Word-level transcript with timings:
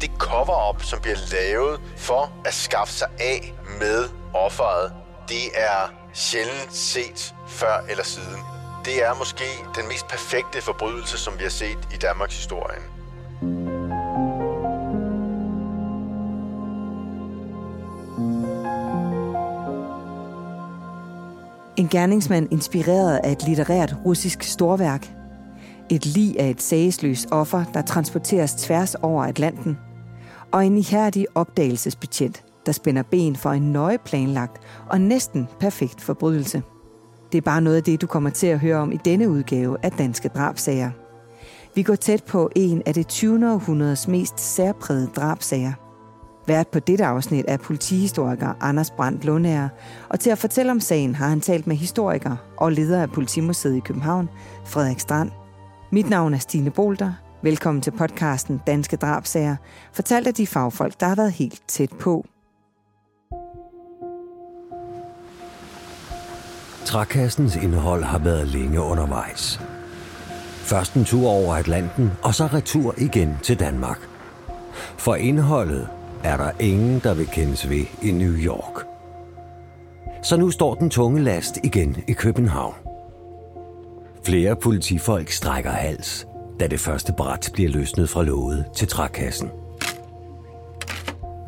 det 0.00 0.10
cover-up, 0.18 0.82
som 0.82 1.00
bliver 1.00 1.16
lavet 1.32 1.80
for 1.96 2.32
at 2.44 2.54
skaffe 2.54 2.92
sig 2.94 3.08
af 3.20 3.54
med 3.80 4.08
offeret, 4.34 4.92
det 5.28 5.44
er 5.54 5.92
sjældent 6.12 6.74
set 6.74 7.34
før 7.48 7.84
eller 7.88 8.04
siden. 8.04 8.40
Det 8.84 9.04
er 9.06 9.14
måske 9.18 9.44
den 9.76 9.88
mest 9.88 10.08
perfekte 10.08 10.62
forbrydelse, 10.62 11.18
som 11.18 11.34
vi 11.38 11.42
har 11.42 11.50
set 11.50 11.78
i 11.94 11.96
Danmarks 11.96 12.36
historie. 12.36 12.78
En 21.76 21.88
gerningsmand 21.88 22.52
inspireret 22.52 23.20
af 23.24 23.32
et 23.32 23.42
litterært 23.42 23.94
russisk 24.04 24.42
storværk. 24.42 25.10
Et 25.90 26.06
lig 26.06 26.40
af 26.40 26.50
et 26.50 26.62
sagesløst 26.62 27.28
offer, 27.30 27.64
der 27.74 27.82
transporteres 27.82 28.54
tværs 28.54 28.94
over 28.94 29.24
Atlanten. 29.24 29.78
Og 30.52 30.66
en 30.66 30.78
ihærdig 30.78 31.26
opdagelsesbetjent, 31.34 32.44
der 32.66 32.72
spænder 32.72 33.02
ben 33.02 33.36
for 33.36 33.50
en 33.50 33.72
nøje 33.72 33.98
planlagt 33.98 34.62
og 34.88 35.00
næsten 35.00 35.48
perfekt 35.60 36.00
forbrydelse. 36.00 36.62
Det 37.32 37.38
er 37.38 37.42
bare 37.42 37.60
noget 37.60 37.76
af 37.76 37.82
det, 37.82 38.00
du 38.00 38.06
kommer 38.06 38.30
til 38.30 38.46
at 38.46 38.60
høre 38.60 38.76
om 38.76 38.92
i 38.92 38.98
denne 39.04 39.28
udgave 39.30 39.76
af 39.82 39.92
Danske 39.92 40.28
Drabsager. 40.28 40.90
Vi 41.74 41.82
går 41.82 41.94
tæt 41.94 42.24
på 42.24 42.50
en 42.56 42.82
af 42.86 42.94
det 42.94 43.08
20. 43.08 43.52
århundredes 43.52 44.08
mest 44.08 44.40
særprægede 44.40 45.10
drabsager. 45.16 45.72
Vært 46.46 46.68
på 46.68 46.78
dette 46.78 47.04
afsnit 47.04 47.44
er 47.48 47.56
politihistoriker 47.56 48.54
Anders 48.60 48.90
Brandt 48.90 49.24
Lundager, 49.24 49.68
og 50.08 50.20
til 50.20 50.30
at 50.30 50.38
fortælle 50.38 50.72
om 50.72 50.80
sagen 50.80 51.14
har 51.14 51.28
han 51.28 51.40
talt 51.40 51.66
med 51.66 51.76
historiker 51.76 52.36
og 52.56 52.72
leder 52.72 53.02
af 53.02 53.10
Politimuseet 53.10 53.76
i 53.76 53.80
København, 53.80 54.28
Frederik 54.66 55.00
Strand. 55.00 55.30
Mit 55.92 56.10
navn 56.10 56.34
er 56.34 56.38
Stine 56.38 56.70
Bolter. 56.70 57.12
Velkommen 57.42 57.82
til 57.82 57.90
podcasten 57.90 58.60
Danske 58.66 58.96
Drabsager, 58.96 59.56
fortalt 59.92 60.26
af 60.26 60.34
de 60.34 60.46
fagfolk, 60.46 61.00
der 61.00 61.06
har 61.06 61.14
været 61.14 61.32
helt 61.32 61.62
tæt 61.68 61.90
på. 62.00 62.26
Trækassens 66.84 67.56
indhold 67.56 68.02
har 68.02 68.18
været 68.18 68.48
længe 68.48 68.80
undervejs. 68.80 69.60
Først 70.70 70.94
en 70.94 71.04
tur 71.04 71.28
over 71.28 71.54
Atlanten, 71.54 72.10
og 72.22 72.34
så 72.34 72.46
retur 72.46 72.94
igen 72.98 73.36
til 73.42 73.60
Danmark. 73.60 74.08
For 74.98 75.14
indholdet 75.14 75.88
er 76.24 76.36
der 76.36 76.50
ingen, 76.58 77.00
der 77.04 77.14
vil 77.14 77.26
kendes 77.26 77.70
ved 77.70 77.84
i 78.02 78.10
New 78.10 78.34
York. 78.34 78.86
Så 80.22 80.36
nu 80.36 80.50
står 80.50 80.74
den 80.74 80.90
tunge 80.90 81.22
last 81.22 81.58
igen 81.64 81.96
i 82.08 82.12
København. 82.12 82.74
Flere 84.24 84.56
politifolk 84.56 85.30
strækker 85.30 85.70
hals, 85.70 86.26
da 86.60 86.66
det 86.66 86.80
første 86.80 87.12
bræt 87.12 87.50
bliver 87.52 87.70
løsnet 87.70 88.08
fra 88.08 88.22
låget 88.22 88.64
til 88.76 88.88
trækassen. 88.88 89.50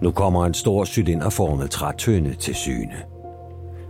Nu 0.03 0.11
kommer 0.11 0.47
en 0.47 0.55
stor 0.55 0.85
cylinderformet 0.85 1.71
trætønde 1.71 2.35
til 2.35 2.55
syne. 2.55 3.03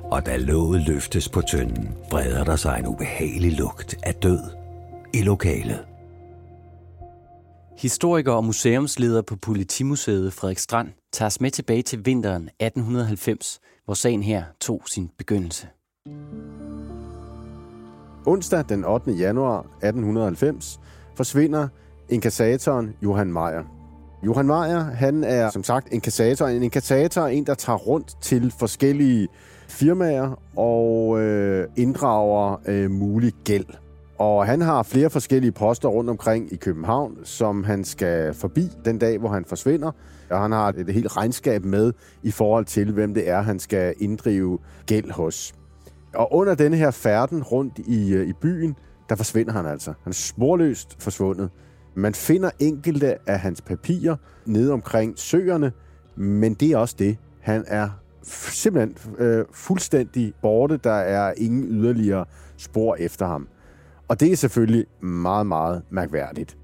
Og 0.05 0.27
da 0.27 0.37
låget 0.37 0.83
løftes 0.83 1.29
på 1.29 1.41
tønden, 1.41 1.95
breder 2.11 2.45
der 2.45 2.57
sig 2.57 2.79
en 2.79 2.87
ubehagelig 2.87 3.53
lugt 3.53 3.97
af 4.03 4.15
død 4.15 4.41
i 5.15 5.23
lokalet. 5.23 5.85
Historiker 7.79 8.33
og 8.33 8.45
museumsleder 8.45 9.23
på 9.23 9.37
Politimuseet 9.37 10.33
Frederik 10.33 10.59
Strand 10.59 10.89
tager 11.13 11.27
os 11.27 11.41
med 11.41 11.51
tilbage 11.51 11.83
til 11.83 12.07
vinteren 12.07 12.43
1890, 12.43 13.61
hvor 13.85 13.95
sagen 13.95 14.23
her 14.23 14.45
tog 14.61 14.83
sin 14.87 15.11
begyndelse. 15.19 15.67
Onsdag 18.27 18.65
den 18.69 18.85
8. 18.85 19.11
januar 19.11 19.59
1890 19.61 20.81
forsvinder 21.17 21.69
inkassatoren 22.09 22.95
Johan 23.03 23.33
Meier. 23.33 23.63
Johan 24.27 24.47
Meier, 24.47 24.81
han 24.81 25.25
er 25.25 25.51
som 25.51 25.65
sagt 25.65 25.93
inkassator. 25.93 26.47
En 26.47 26.63
inkassator 26.63 27.23
er 27.23 27.27
en, 27.27 27.47
der 27.47 27.55
tager 27.55 27.77
rundt 27.77 28.17
til 28.21 28.53
forskellige 28.59 29.29
firmaer 29.69 30.41
og 30.57 31.21
øh, 31.21 31.69
inddrager 31.77 32.61
øh, 32.67 32.91
mulig 32.91 33.33
gæld. 33.45 33.67
Og 34.19 34.47
han 34.47 34.61
har 34.61 34.83
flere 34.83 35.11
forskellige 35.11 35.53
poster 35.53 35.89
rundt 35.89 36.11
omkring 36.11 36.53
i 36.53 36.57
København, 36.57 37.19
som 37.25 37.65
han 37.65 37.85
skal 37.85 38.35
forbi 38.35 38.69
den 38.85 38.99
dag, 38.99 39.19
hvor 39.19 39.29
han 39.29 39.45
forsvinder. 39.45 39.91
Og 40.31 40.41
han 40.41 40.53
har 40.53 40.69
et 40.69 40.95
helt 40.95 41.17
regnskab 41.17 41.65
med 41.65 41.93
i 42.23 42.31
forhold 42.31 42.65
til, 42.65 42.93
hvem 42.93 43.15
det 43.15 43.29
er, 43.29 43.41
han 43.41 43.59
skal 43.59 43.95
inddrive 43.99 44.59
gæld 44.87 45.11
hos. 45.11 45.55
Og 46.15 46.35
under 46.35 46.55
denne 46.55 46.77
her 46.77 46.91
færden 46.91 47.43
rundt 47.43 47.79
i, 47.79 48.15
øh, 48.15 48.29
i 48.29 48.33
byen, 48.33 48.77
der 49.09 49.15
forsvinder 49.15 49.53
han 49.53 49.67
altså. 49.67 49.93
Han 50.03 50.11
er 50.11 50.15
sporløst 50.15 51.03
forsvundet. 51.03 51.51
Man 51.95 52.15
finder 52.15 52.51
enkelte 52.59 53.31
af 53.31 53.41
hans 53.41 53.61
papirer 53.61 54.17
nede 54.47 54.73
omkring 54.73 55.19
søerne, 55.19 55.73
men 56.17 56.55
det 56.55 56.71
er 56.71 56.77
også 56.77 56.97
det. 56.99 57.17
Han 57.41 57.65
er 57.67 57.89
simpelthen 58.23 58.97
øh, 59.19 59.45
fuldstændig 59.53 60.33
borte. 60.43 60.77
Der 60.77 60.93
er 60.93 61.35
ingen 61.37 61.65
yderligere 61.65 62.25
spor 62.57 62.97
efter 62.97 63.27
ham. 63.27 63.49
Og 64.09 64.21
det 64.21 64.33
er 64.33 64.37
selvfølgelig 64.37 64.87
meget, 65.01 65.47
meget 65.47 65.83
mærkværdigt. 65.91 66.57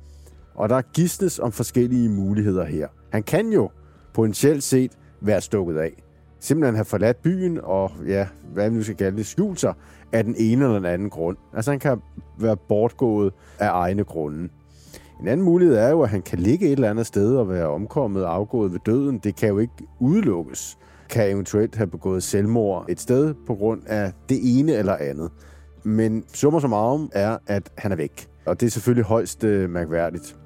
Og 0.55 0.69
der 0.69 0.83
gidsnes 0.83 1.39
om 1.39 1.53
forskellige 1.53 2.09
muligheder 2.09 2.65
her. 2.65 2.89
Han 3.13 3.23
kan 3.23 3.53
jo 3.53 3.71
potentielt 4.15 4.63
set 4.63 4.93
være 5.21 5.41
stukket 5.41 5.79
af. 5.79 6.03
Simpelthen 6.41 6.75
have 6.75 6.85
forladt 6.85 7.23
byen 7.23 7.61
og, 7.63 7.91
ja, 8.07 8.29
hvad 8.53 8.71
vi 8.71 8.77
nu 8.77 8.83
skal 8.83 8.97
kalde 8.97 9.17
det, 9.17 9.27
skjult 9.27 9.61
sig 9.61 9.75
af 10.13 10.25
den 10.25 10.35
ene 10.39 10.65
eller 10.65 10.77
den 10.77 10.85
anden 10.85 11.11
grund. 11.11 11.37
Altså 11.55 11.71
han 11.71 11.81
kan 11.81 11.99
være 12.39 12.57
bortgået 12.57 13.33
af 13.59 13.71
egne 13.73 14.05
grunde. 14.05 14.49
En 15.21 15.29
anden 15.29 15.45
mulighed 15.45 15.77
er 15.77 15.89
jo, 15.89 16.03
at 16.03 16.09
han 16.09 16.23
kan 16.23 16.39
ligge 16.39 16.67
et 16.67 16.73
eller 16.73 16.91
andet 16.91 17.07
sted 17.07 17.37
og 17.37 17.49
være 17.49 17.67
omkommet 17.67 18.25
og 18.25 18.35
afgået 18.35 18.73
ved 18.73 18.79
døden. 18.87 19.19
Det 19.19 19.37
kan 19.37 19.49
jo 19.49 19.59
ikke 19.59 19.75
udelukkes. 20.01 20.79
Kan 21.11 21.31
eventuelt 21.31 21.77
have 21.77 21.87
begået 21.87 22.23
selvmord 22.23 22.85
et 22.89 23.01
sted 23.01 23.35
på 23.47 23.55
grund 23.55 23.83
af 23.87 24.13
det 24.29 24.39
ene 24.43 24.73
eller 24.73 24.97
andet. 24.97 25.31
Men 25.85 26.25
summer 26.35 26.61
som 26.61 26.73
arm 26.73 27.11
er, 27.13 27.39
at 27.47 27.71
han 27.79 27.93
er 27.93 27.97
væk. 27.97 28.29
Og 28.47 28.61
det 28.61 28.67
er 28.67 28.71
selvfølgelig 28.71 29.05
højst 29.05 29.45
øh, 29.45 29.71
mærkværdigt. 29.71 30.37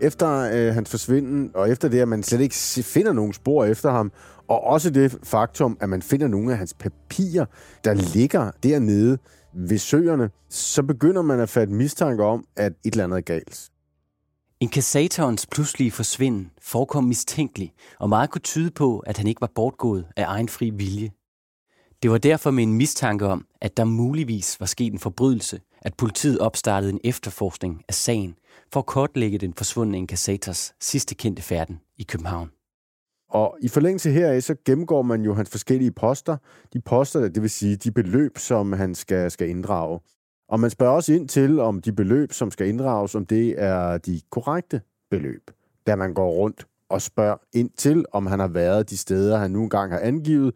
Efter 0.00 0.50
øh, 0.52 0.74
hans 0.74 0.90
forsvinden, 0.90 1.50
og 1.54 1.70
efter 1.70 1.88
det, 1.88 2.00
at 2.00 2.08
man 2.08 2.22
slet 2.22 2.40
ikke 2.40 2.54
finder 2.82 3.12
nogen 3.12 3.32
spor 3.32 3.64
efter 3.64 3.90
ham, 3.90 4.12
og 4.48 4.64
også 4.64 4.90
det 4.90 5.18
faktum, 5.22 5.76
at 5.80 5.88
man 5.88 6.02
finder 6.02 6.28
nogle 6.28 6.52
af 6.52 6.58
hans 6.58 6.74
papirer, 6.74 7.46
der 7.84 7.94
ligger 7.94 8.50
dernede 8.62 9.18
ved 9.54 9.78
søerne, 9.78 10.30
så 10.48 10.82
begynder 10.82 11.22
man 11.22 11.40
at 11.40 11.48
fatte 11.48 11.72
mistanke 11.72 12.24
om, 12.24 12.44
at 12.56 12.72
et 12.84 12.92
eller 12.92 13.04
andet 13.04 13.16
er 13.16 13.22
galt. 13.22 13.70
Inkassatorens 14.60 15.46
pludselige 15.46 15.90
forsvinden 15.90 16.50
forekom 16.62 17.04
mistænkelig, 17.04 17.72
og 17.98 18.08
meget 18.08 18.30
kunne 18.30 18.40
tyde 18.42 18.70
på, 18.70 18.98
at 18.98 19.18
han 19.18 19.26
ikke 19.26 19.40
var 19.40 19.50
bortgået 19.54 20.06
af 20.16 20.24
egen 20.26 20.48
fri 20.48 20.70
vilje. 20.70 21.10
Det 22.02 22.10
var 22.10 22.18
derfor 22.18 22.50
med 22.50 22.62
en 22.62 22.72
mistanke 22.72 23.26
om, 23.26 23.46
at 23.60 23.76
der 23.76 23.84
muligvis 23.84 24.60
var 24.60 24.66
sket 24.66 24.92
en 24.92 24.98
forbrydelse, 24.98 25.60
at 25.82 25.94
politiet 25.94 26.38
opstartede 26.38 26.92
en 26.92 27.00
efterforskning 27.04 27.82
af 27.88 27.94
sagen 27.94 28.34
for 28.72 28.80
at 28.80 28.86
kortlægge 28.86 29.38
den 29.38 29.54
forsvundne 29.54 29.98
inkassators 29.98 30.74
sidste 30.80 31.14
kendte 31.14 31.42
færden 31.42 31.80
i 31.96 32.02
København. 32.02 32.55
Og 33.30 33.58
i 33.62 33.68
forlængelse 33.68 34.10
heraf, 34.10 34.42
så 34.42 34.54
gennemgår 34.64 35.02
man 35.02 35.22
jo 35.22 35.34
hans 35.34 35.50
forskellige 35.50 35.90
poster. 35.90 36.36
De 36.72 36.80
poster, 36.80 37.28
det 37.28 37.42
vil 37.42 37.50
sige 37.50 37.76
de 37.76 37.90
beløb, 37.90 38.38
som 38.38 38.72
han 38.72 38.94
skal, 38.94 39.30
skal 39.30 39.48
inddrage. 39.48 40.00
Og 40.48 40.60
man 40.60 40.70
spørger 40.70 40.94
også 40.94 41.12
ind 41.12 41.28
til, 41.28 41.60
om 41.60 41.82
de 41.82 41.92
beløb, 41.92 42.32
som 42.32 42.50
skal 42.50 42.68
inddrages, 42.68 43.14
om 43.14 43.26
det 43.26 43.62
er 43.62 43.98
de 43.98 44.20
korrekte 44.30 44.80
beløb. 45.10 45.50
Da 45.86 45.96
man 45.96 46.14
går 46.14 46.30
rundt 46.30 46.66
og 46.90 47.02
spørger 47.02 47.36
ind 47.52 47.70
til, 47.76 48.04
om 48.12 48.26
han 48.26 48.40
har 48.40 48.48
været 48.48 48.90
de 48.90 48.96
steder, 48.96 49.38
han 49.38 49.50
nu 49.50 49.62
engang 49.62 49.92
har 49.92 50.00
angivet, 50.00 50.54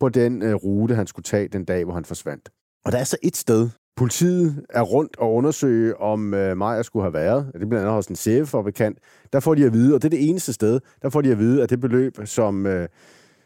på 0.00 0.08
den 0.08 0.42
øh, 0.42 0.54
rute, 0.54 0.94
han 0.94 1.06
skulle 1.06 1.24
tage 1.24 1.48
den 1.48 1.64
dag, 1.64 1.84
hvor 1.84 1.94
han 1.94 2.04
forsvandt. 2.04 2.50
Og 2.84 2.92
der 2.92 2.98
er 2.98 3.04
så 3.04 3.16
et 3.22 3.36
sted, 3.36 3.70
Politiet 3.96 4.66
er 4.70 4.82
rundt 4.82 5.16
og 5.18 5.34
undersøge, 5.34 6.00
om 6.00 6.34
øh, 6.34 6.56
Maja 6.56 6.82
skulle 6.82 7.02
have 7.02 7.12
været. 7.12 7.46
Det 7.46 7.62
er 7.62 7.66
blandt 7.66 7.74
andet 7.74 7.92
hos 7.92 8.06
en 8.06 8.16
sæbefabrikant. 8.16 8.98
Der 9.32 9.40
får 9.40 9.54
de 9.54 9.66
at 9.66 9.72
vide, 9.72 9.94
og 9.94 10.02
det 10.02 10.08
er 10.08 10.18
det 10.18 10.28
eneste 10.28 10.52
sted, 10.52 10.80
der 11.02 11.08
får 11.08 11.20
de 11.20 11.32
at 11.32 11.38
vide, 11.38 11.62
at 11.62 11.70
det 11.70 11.80
beløb, 11.80 12.18
som, 12.24 12.66
øh, 12.66 12.88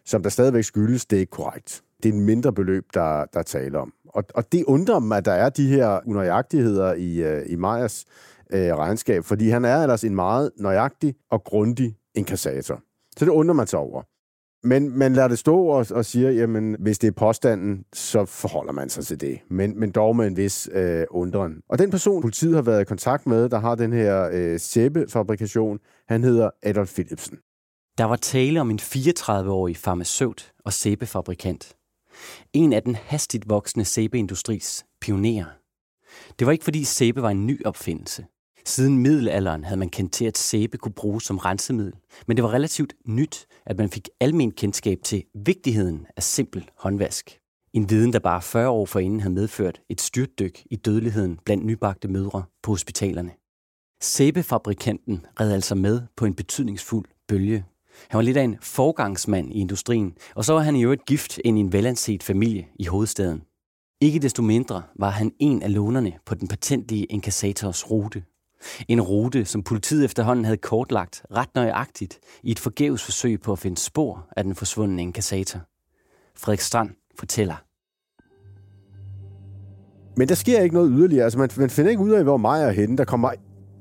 som 0.05 0.23
der 0.23 0.31
stadigvæk 0.31 0.65
skyldes, 0.65 1.07
det 1.07 1.17
er 1.17 1.21
ikke 1.21 1.31
korrekt. 1.31 1.83
Det 2.03 2.09
er 2.09 2.13
en 2.13 2.21
mindre 2.21 2.53
beløb, 2.53 2.85
der, 2.95 3.25
der 3.25 3.43
taler 3.43 3.79
om. 3.79 3.93
Og, 4.09 4.25
og 4.35 4.53
det 4.53 4.65
undrer 4.65 4.99
mig, 4.99 5.19
at 5.19 5.25
der 5.25 5.33
er 5.33 5.49
de 5.49 5.69
her 5.69 6.01
unøjagtigheder 6.07 6.95
i, 6.95 7.23
øh, 7.23 7.43
i 7.47 7.57
Majas 7.57 8.05
øh, 8.53 8.75
regnskab, 8.75 9.25
fordi 9.25 9.49
han 9.49 9.65
er 9.65 9.83
ellers 9.83 10.05
en 10.05 10.15
meget 10.15 10.51
nøjagtig 10.57 11.15
og 11.31 11.45
grundig 11.45 11.97
inkassator. 12.15 12.81
Så 13.17 13.25
det 13.25 13.31
undrer 13.31 13.55
man 13.55 13.67
sig 13.67 13.79
over. 13.79 14.03
Men 14.65 14.99
man 14.99 15.13
lader 15.13 15.29
det 15.29 15.39
stå 15.39 15.67
og, 15.67 15.87
og 15.91 16.05
siger, 16.05 16.31
jamen, 16.31 16.77
hvis 16.81 16.99
det 16.99 17.09
er 17.09 17.13
påstanden, 17.13 17.85
så 17.93 18.25
forholder 18.25 18.73
man 18.73 18.89
sig 18.89 19.07
til 19.07 19.21
det. 19.21 19.39
Men, 19.51 19.81
men 19.81 19.91
dog 19.91 20.17
med 20.17 20.27
en 20.27 20.37
vis 20.37 20.69
øh, 20.73 21.05
undren. 21.11 21.53
Og 21.69 21.79
den 21.79 21.91
person, 21.91 22.23
politiet 22.23 22.55
har 22.55 22.63
været 22.63 22.81
i 22.81 22.85
kontakt 22.85 23.27
med, 23.27 23.49
der 23.49 23.59
har 23.59 23.75
den 23.75 23.93
her 23.93 24.31
øh, 24.33 24.61
sæbefabrikation, 24.61 25.79
han 26.09 26.25
hedder 26.25 26.51
Adolf 26.63 26.95
Philipsen. 26.95 27.39
Der 27.99 28.05
var 28.05 28.17
tale 28.17 28.61
om 28.61 28.71
en 28.71 28.79
34-årig 28.83 29.77
farmaceut 29.77 30.53
og 30.65 30.73
sæbefabrikant. 30.73 31.77
En 32.53 32.73
af 32.73 32.83
den 32.83 32.95
hastigt 32.95 33.49
voksende 33.49 33.85
sæbeindustris 33.85 34.85
pionerer. 35.01 35.47
Det 36.39 36.47
var 36.47 36.53
ikke 36.53 36.65
fordi 36.65 36.85
sæbe 36.85 37.23
var 37.23 37.31
en 37.31 37.47
ny 37.47 37.65
opfindelse. 37.65 38.27
Siden 38.67 38.99
middelalderen 38.99 39.65
havde 39.65 39.79
man 39.79 39.89
kendt 39.89 40.13
til, 40.13 40.25
at 40.25 40.39
sæbe 40.39 40.79
kunne 40.79 40.93
bruges 40.93 41.25
som 41.25 41.39
rensemiddel, 41.39 41.95
men 42.27 42.37
det 42.37 42.45
var 42.45 42.53
relativt 42.53 42.95
nyt, 43.07 43.47
at 43.67 43.79
man 43.79 43.91
fik 43.91 44.09
almen 44.21 44.51
kendskab 44.51 44.99
til 45.05 45.25
vigtigheden 45.35 46.07
af 46.17 46.23
simpel 46.23 46.71
håndvask. 46.79 47.39
En 47.73 47.91
viden, 47.91 48.13
der 48.13 48.19
bare 48.19 48.43
40 48.43 48.69
år 48.69 48.87
forinden 48.87 49.21
havde 49.21 49.35
medført 49.35 49.81
et 49.89 50.01
styrtdyk 50.01 50.63
i 50.71 50.77
dødeligheden 50.77 51.39
blandt 51.45 51.65
nybagte 51.65 52.09
mødre 52.09 52.45
på 52.63 52.71
hospitalerne. 52.71 53.31
Sæbefabrikanten 54.01 55.27
red 55.41 55.53
altså 55.53 55.75
med 55.75 56.03
på 56.17 56.25
en 56.25 56.35
betydningsfuld 56.35 57.07
bølge. 57.29 57.65
Han 58.09 58.19
var 58.19 58.23
lidt 58.23 58.37
af 58.37 58.43
en 58.43 58.57
forgangsmand 58.61 59.53
i 59.53 59.59
industrien, 59.59 60.17
og 60.35 60.45
så 60.45 60.53
var 60.53 60.61
han 60.61 60.77
i 60.77 60.83
øvrigt 60.83 61.07
gift 61.07 61.41
ind 61.45 61.59
i 61.59 61.61
en 61.61 61.73
velanset 61.73 62.23
familie 62.23 62.67
i 62.79 62.85
hovedstaden. 62.85 63.43
Ikke 64.01 64.19
desto 64.19 64.43
mindre 64.43 64.83
var 64.99 65.11
han 65.11 65.33
en 65.39 65.63
af 65.63 65.75
lånerne 65.75 66.13
på 66.27 66.35
den 66.35 66.49
patentlige 66.49 67.05
inkassators 67.05 67.91
rute. 67.91 68.23
En 68.89 69.01
rute, 69.01 69.45
som 69.45 69.63
politiet 69.63 70.05
efterhånden 70.05 70.45
havde 70.45 70.57
kortlagt 70.57 71.23
ret 71.31 71.49
nøjagtigt 71.55 72.19
i 72.43 72.51
et 72.51 72.59
forgæves 72.59 73.05
forsøg 73.05 73.41
på 73.41 73.53
at 73.53 73.59
finde 73.59 73.79
spor 73.79 74.29
af 74.37 74.45
den 74.45 74.55
forsvundne 74.55 75.03
inkassator. 75.03 75.61
Frederik 76.37 76.61
Strand 76.61 76.91
fortæller. 77.19 77.65
Men 80.17 80.29
der 80.29 80.35
sker 80.35 80.61
ikke 80.61 80.75
noget 80.75 80.91
yderligere. 80.95 81.25
Altså, 81.25 81.39
man, 81.39 81.49
man 81.57 81.71
finder 81.71 81.91
ikke 81.91 82.03
ud 82.03 82.11
af, 82.11 82.23
hvor 82.23 82.37
Maja 82.37 82.67
er 82.67 82.71
henne. 82.71 82.97
Der 82.97 83.05
kommer 83.05 83.31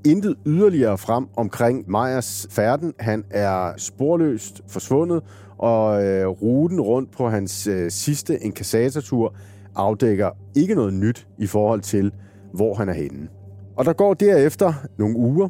intet 0.06 0.36
yderligere 0.46 0.98
frem 0.98 1.28
omkring 1.38 1.90
Majas 1.90 2.48
færden. 2.50 2.94
Han 3.00 3.24
er 3.30 3.74
sporløst 3.78 4.62
forsvundet, 4.68 5.24
og 5.58 6.06
øh, 6.06 6.28
ruten 6.28 6.82
rundt 6.82 7.12
på 7.12 7.30
hans 7.30 7.68
øh, 7.68 7.92
sidste 7.92 8.40
inkassatortur 8.40 9.36
afdækker 9.76 10.30
ikke 10.56 10.76
noget 10.76 10.94
nyt 10.94 11.28
i 11.40 11.48
forhold 11.48 11.82
til, 11.82 12.12
hvor 12.54 12.74
han 12.74 12.90
er 12.90 12.94
henne. 12.94 13.30
Og 13.76 13.86
der 13.86 13.94
går 13.94 14.14
derefter 14.14 14.74
nogle 14.98 15.18
uger, 15.18 15.50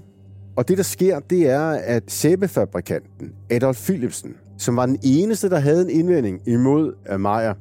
og 0.56 0.68
det, 0.68 0.78
der 0.78 0.84
sker, 0.84 1.20
det 1.20 1.50
er, 1.50 1.70
at 1.70 2.04
sæbefabrikanten 2.08 3.32
Adolf 3.50 3.84
Philipsen, 3.84 4.36
som 4.58 4.76
var 4.76 4.86
den 4.86 5.00
eneste, 5.04 5.50
der 5.50 5.60
havde 5.60 5.82
en 5.82 5.90
indvending 5.90 6.42
imod 6.48 6.94
øh, 7.10 7.20
Meyer, 7.20 7.54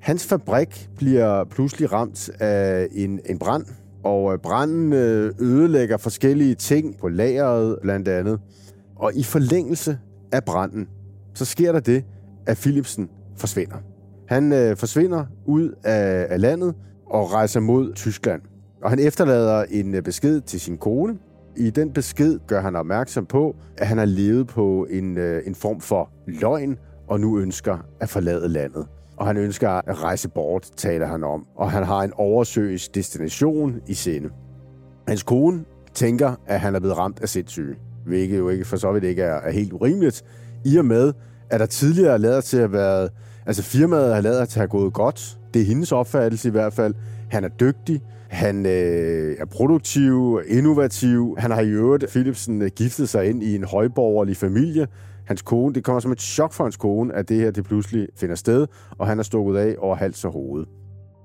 hans 0.00 0.26
fabrik 0.26 0.90
bliver 0.96 1.44
pludselig 1.44 1.92
ramt 1.92 2.30
af 2.40 2.88
en, 2.92 3.20
en 3.26 3.38
brand, 3.38 3.64
og 4.04 4.32
øh, 4.32 4.38
branden 4.38 4.92
øh, 4.92 5.34
ødelægger 5.38 5.96
forskellige 5.96 6.54
ting 6.54 6.98
på 6.98 7.08
lageret 7.08 7.78
blandt 7.82 8.08
andet. 8.08 8.40
Og 8.96 9.14
i 9.14 9.22
forlængelse 9.22 9.98
af 10.32 10.44
branden, 10.44 10.88
så 11.34 11.44
sker 11.44 11.72
der 11.72 11.80
det, 11.80 12.04
at 12.46 12.56
Philipsen 12.56 13.08
forsvinder. 13.36 13.76
Han 14.28 14.52
øh, 14.52 14.76
forsvinder 14.76 15.24
ud 15.46 15.74
af, 15.84 16.26
af 16.30 16.40
landet 16.40 16.74
og 17.06 17.32
rejser 17.32 17.60
mod 17.60 17.94
Tyskland. 17.94 18.42
Og 18.82 18.90
han 18.90 18.98
efterlader 18.98 19.64
en 19.70 19.94
øh, 19.94 20.02
besked 20.02 20.40
til 20.40 20.60
sin 20.60 20.78
kone. 20.78 21.18
I 21.56 21.70
den 21.70 21.92
besked 21.92 22.38
gør 22.46 22.60
han 22.60 22.76
opmærksom 22.76 23.26
på, 23.26 23.56
at 23.78 23.86
han 23.86 23.98
har 23.98 24.04
levet 24.04 24.46
på 24.46 24.86
en, 24.90 25.18
øh, 25.18 25.42
en 25.46 25.54
form 25.54 25.80
for 25.80 26.10
løgn, 26.26 26.78
og 27.08 27.20
nu 27.20 27.38
ønsker 27.38 27.78
at 28.00 28.08
forlade 28.08 28.48
landet. 28.48 28.86
Og 29.16 29.26
han 29.26 29.36
ønsker 29.36 29.70
at 29.70 30.02
rejse 30.02 30.28
bort, 30.28 30.70
taler 30.76 31.06
han 31.06 31.24
om. 31.24 31.46
Og 31.56 31.70
han 31.70 31.84
har 31.84 32.00
en 32.02 32.12
oversøisk 32.16 32.94
destination 32.94 33.80
i 33.86 33.94
sinde. 33.94 34.28
Hans 35.08 35.22
kone 35.22 35.64
tænker, 35.94 36.34
at 36.46 36.60
han 36.60 36.74
er 36.74 36.80
blevet 36.80 36.98
ramt 36.98 37.22
af 37.22 37.28
sindssyge. 37.28 37.76
Hvilket 38.06 38.38
jo 38.38 38.48
ikke 38.48 38.64
for 38.64 38.76
så 38.76 38.92
vidt 38.92 39.04
ikke 39.04 39.22
er, 39.22 39.34
er 39.34 39.50
helt 39.50 39.72
urimeligt. 39.72 40.22
I 40.64 40.76
og 40.76 40.84
med, 40.84 41.12
at 41.50 41.60
der 41.60 41.66
tidligere 41.66 42.18
lader 42.18 42.40
til 42.40 42.56
at 42.56 42.72
være... 42.72 43.08
Altså 43.46 43.62
firmaet 43.62 44.14
har 44.14 44.20
lader 44.20 44.44
til 44.44 44.58
at 44.58 44.60
have 44.60 44.68
gået 44.68 44.92
godt. 44.92 45.38
Det 45.54 45.62
er 45.62 45.66
hendes 45.66 45.92
opfattelse 45.92 46.48
i 46.48 46.50
hvert 46.50 46.72
fald. 46.72 46.94
Han 47.30 47.44
er 47.44 47.48
dygtig. 47.48 48.02
Han 48.30 48.66
øh, 48.66 49.36
er 49.38 49.44
produktiv, 49.44 50.40
innovativ. 50.46 51.36
Han 51.38 51.50
har 51.50 51.60
i 51.60 51.68
øvrigt, 51.68 52.08
Philipsen, 52.08 52.62
øh, 52.62 52.70
giftet 52.76 53.08
sig 53.08 53.30
ind 53.30 53.42
i 53.42 53.54
en 53.54 53.64
højborgerlig 53.64 54.36
familie. 54.36 54.86
Hans 55.26 55.42
kone, 55.42 55.74
det 55.74 55.84
kommer 55.84 56.00
som 56.00 56.12
et 56.12 56.20
chok 56.20 56.52
for 56.52 56.64
hans 56.64 56.76
kone, 56.76 57.14
at 57.14 57.28
det 57.28 57.36
her 57.36 57.50
det 57.50 57.64
pludselig 57.64 58.08
finder 58.16 58.34
sted, 58.34 58.66
og 58.98 59.06
han 59.06 59.18
er 59.18 59.22
stukket 59.22 59.56
af 59.56 59.76
over 59.78 59.96
hals 59.96 60.24
og 60.24 60.32
hoved. 60.32 60.64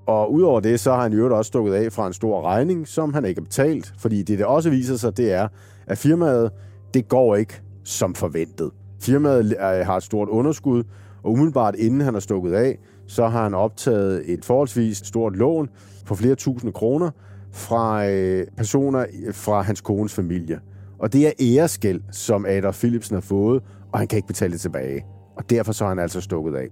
Og 0.08 0.34
udover 0.34 0.60
det, 0.60 0.80
så 0.80 0.94
har 0.94 1.02
han 1.02 1.14
i 1.14 1.16
øvrigt 1.16 1.34
også 1.34 1.48
stukket 1.48 1.74
af 1.74 1.92
fra 1.92 2.08
en 2.08 2.14
stor 2.14 2.42
regning, 2.42 2.88
som 2.88 3.14
han 3.14 3.26
ikke 3.26 3.42
har 3.42 3.46
betalt, 3.46 3.94
fordi 4.00 4.24
det, 4.24 4.38
det 4.38 4.46
også 4.46 4.70
viser 4.70 4.96
sig, 4.96 5.18
det 5.18 5.34
er, 5.34 5.48
at 5.88 5.98
firmaet, 5.98 6.52
det 6.94 7.08
går 7.08 7.36
ikke 7.36 7.62
som 7.84 8.16
forventet. 8.16 8.72
Firmaet 9.02 9.46
øh, 9.46 9.86
har 9.86 9.98
et 9.98 10.04
stort 10.04 10.30
underskud, 10.30 10.84
og 11.24 11.32
umiddelbart 11.32 11.76
inden 11.76 12.02
han 12.02 12.16
er 12.16 12.20
stukket 12.20 12.54
af, 12.54 12.80
så 13.08 13.28
har 13.28 13.44
han 13.44 13.54
optaget 13.54 14.24
et 14.26 14.46
forholdsvis 14.46 14.98
stort 14.98 15.36
lån 15.36 15.70
på 16.06 16.16
flere 16.16 16.36
tusinde 16.36 16.74
kroner 16.74 17.12
fra 17.52 18.08
øh, 18.10 18.48
personer 18.58 19.06
fra 19.32 19.62
hans 19.62 19.82
kones 19.82 20.14
familie. 20.14 20.60
Og 21.00 21.14
det 21.14 21.28
er 21.28 21.32
æreskæld, 21.40 22.02
som 22.12 22.46
Adolf 22.46 22.80
Philipsen 22.80 23.14
har 23.14 23.22
fået, 23.22 23.64
og 23.92 24.00
han 24.00 24.08
kan 24.08 24.18
ikke 24.18 24.28
betale 24.28 24.54
det 24.54 24.62
tilbage. 24.62 25.06
Og 25.38 25.50
derfor 25.50 25.72
så 25.72 25.86
er 25.86 25.90
han 25.90 26.00
altså 26.00 26.22
stukket 26.22 26.56
af. 26.56 26.68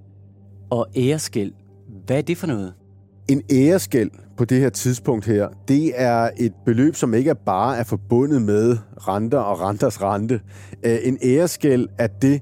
Og 0.70 0.88
æreskæld, 0.96 1.52
hvad 2.06 2.18
er 2.18 2.22
det 2.22 2.38
for 2.38 2.48
noget? 2.48 2.74
En 3.28 3.42
æreskæld 3.52 4.12
på 4.38 4.46
det 4.46 4.60
her 4.60 4.70
tidspunkt 4.70 5.26
her, 5.26 5.48
det 5.68 5.92
er 5.96 6.30
et 6.38 6.54
beløb, 6.66 6.96
som 6.96 7.14
ikke 7.14 7.36
bare 7.46 7.78
er 7.78 7.84
forbundet 7.84 8.42
med 8.42 8.78
renter 8.98 9.40
og 9.40 9.62
renters 9.62 10.02
rente. 10.02 10.42
Øh, 10.84 10.98
en 11.04 11.18
æreskæld 11.24 11.88
er 11.98 12.08
det, 12.08 12.42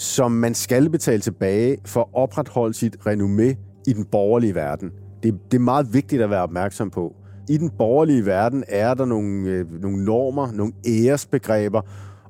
som 0.00 0.32
man 0.32 0.54
skal 0.54 0.90
betale 0.90 1.20
tilbage 1.20 1.78
for 1.84 2.00
at 2.00 2.06
opretholde 2.12 2.74
sit 2.74 2.96
renommé 3.06 3.54
i 3.86 3.92
den 3.92 4.04
borgerlige 4.04 4.54
verden. 4.54 4.90
Det, 5.22 5.38
det 5.50 5.56
er 5.56 5.62
meget 5.62 5.94
vigtigt 5.94 6.22
at 6.22 6.30
være 6.30 6.42
opmærksom 6.42 6.90
på. 6.90 7.16
I 7.48 7.56
den 7.56 7.70
borgerlige 7.78 8.26
verden 8.26 8.64
er 8.68 8.94
der 8.94 9.04
nogle, 9.04 9.50
øh, 9.50 9.82
nogle 9.82 10.04
normer, 10.04 10.52
nogle 10.52 10.72
æresbegreber, 10.86 11.80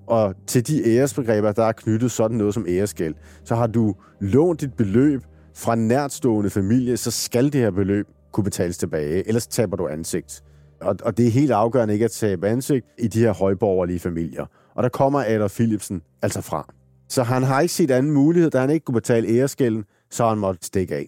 og 0.06 0.34
til 0.46 0.66
de 0.66 0.96
æresbegreber, 0.96 1.52
der 1.52 1.64
er 1.64 1.72
knyttet 1.72 2.10
sådan 2.10 2.36
noget 2.36 2.54
som 2.54 2.66
æresgæld. 2.68 3.14
Så 3.44 3.54
har 3.54 3.66
du 3.66 3.94
lånt 4.20 4.60
dit 4.60 4.74
beløb 4.74 5.22
fra 5.54 5.72
en 5.72 5.88
nærtstående 5.88 6.50
familie, 6.50 6.96
så 6.96 7.10
skal 7.10 7.44
det 7.44 7.60
her 7.60 7.70
beløb 7.70 8.06
kunne 8.32 8.44
betales 8.44 8.78
tilbage, 8.78 9.28
ellers 9.28 9.46
taber 9.46 9.76
du 9.76 9.88
ansigt. 9.88 10.42
Og, 10.80 10.96
og 11.02 11.16
det 11.16 11.26
er 11.26 11.30
helt 11.30 11.50
afgørende 11.50 11.94
ikke 11.94 12.04
at 12.04 12.10
tabe 12.10 12.48
ansigt 12.48 12.86
i 12.98 13.08
de 13.08 13.18
her 13.18 13.32
højborgerlige 13.32 13.98
familier. 13.98 14.46
Og 14.74 14.82
der 14.82 14.88
kommer 14.88 15.24
Adolf 15.26 15.54
Philipsen 15.54 16.02
altså 16.22 16.40
fra. 16.40 16.74
Så 17.10 17.22
han 17.22 17.42
har 17.42 17.60
ikke 17.60 17.74
set 17.74 17.90
anden 17.90 18.12
mulighed, 18.12 18.50
da 18.50 18.60
han 18.60 18.70
ikke 18.70 18.84
kunne 18.84 18.94
betale 18.94 19.28
æresgælden, 19.28 19.84
så 20.10 20.28
han 20.28 20.38
måtte 20.38 20.66
stikke 20.66 20.94
af. 20.94 21.06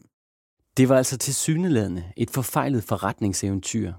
Det 0.77 0.89
var 0.89 0.97
altså 0.97 1.19
til 1.19 1.35
syneladende 1.35 2.05
et 2.17 2.31
forfejlet 2.31 2.85
forretningseventyr, 2.85 3.93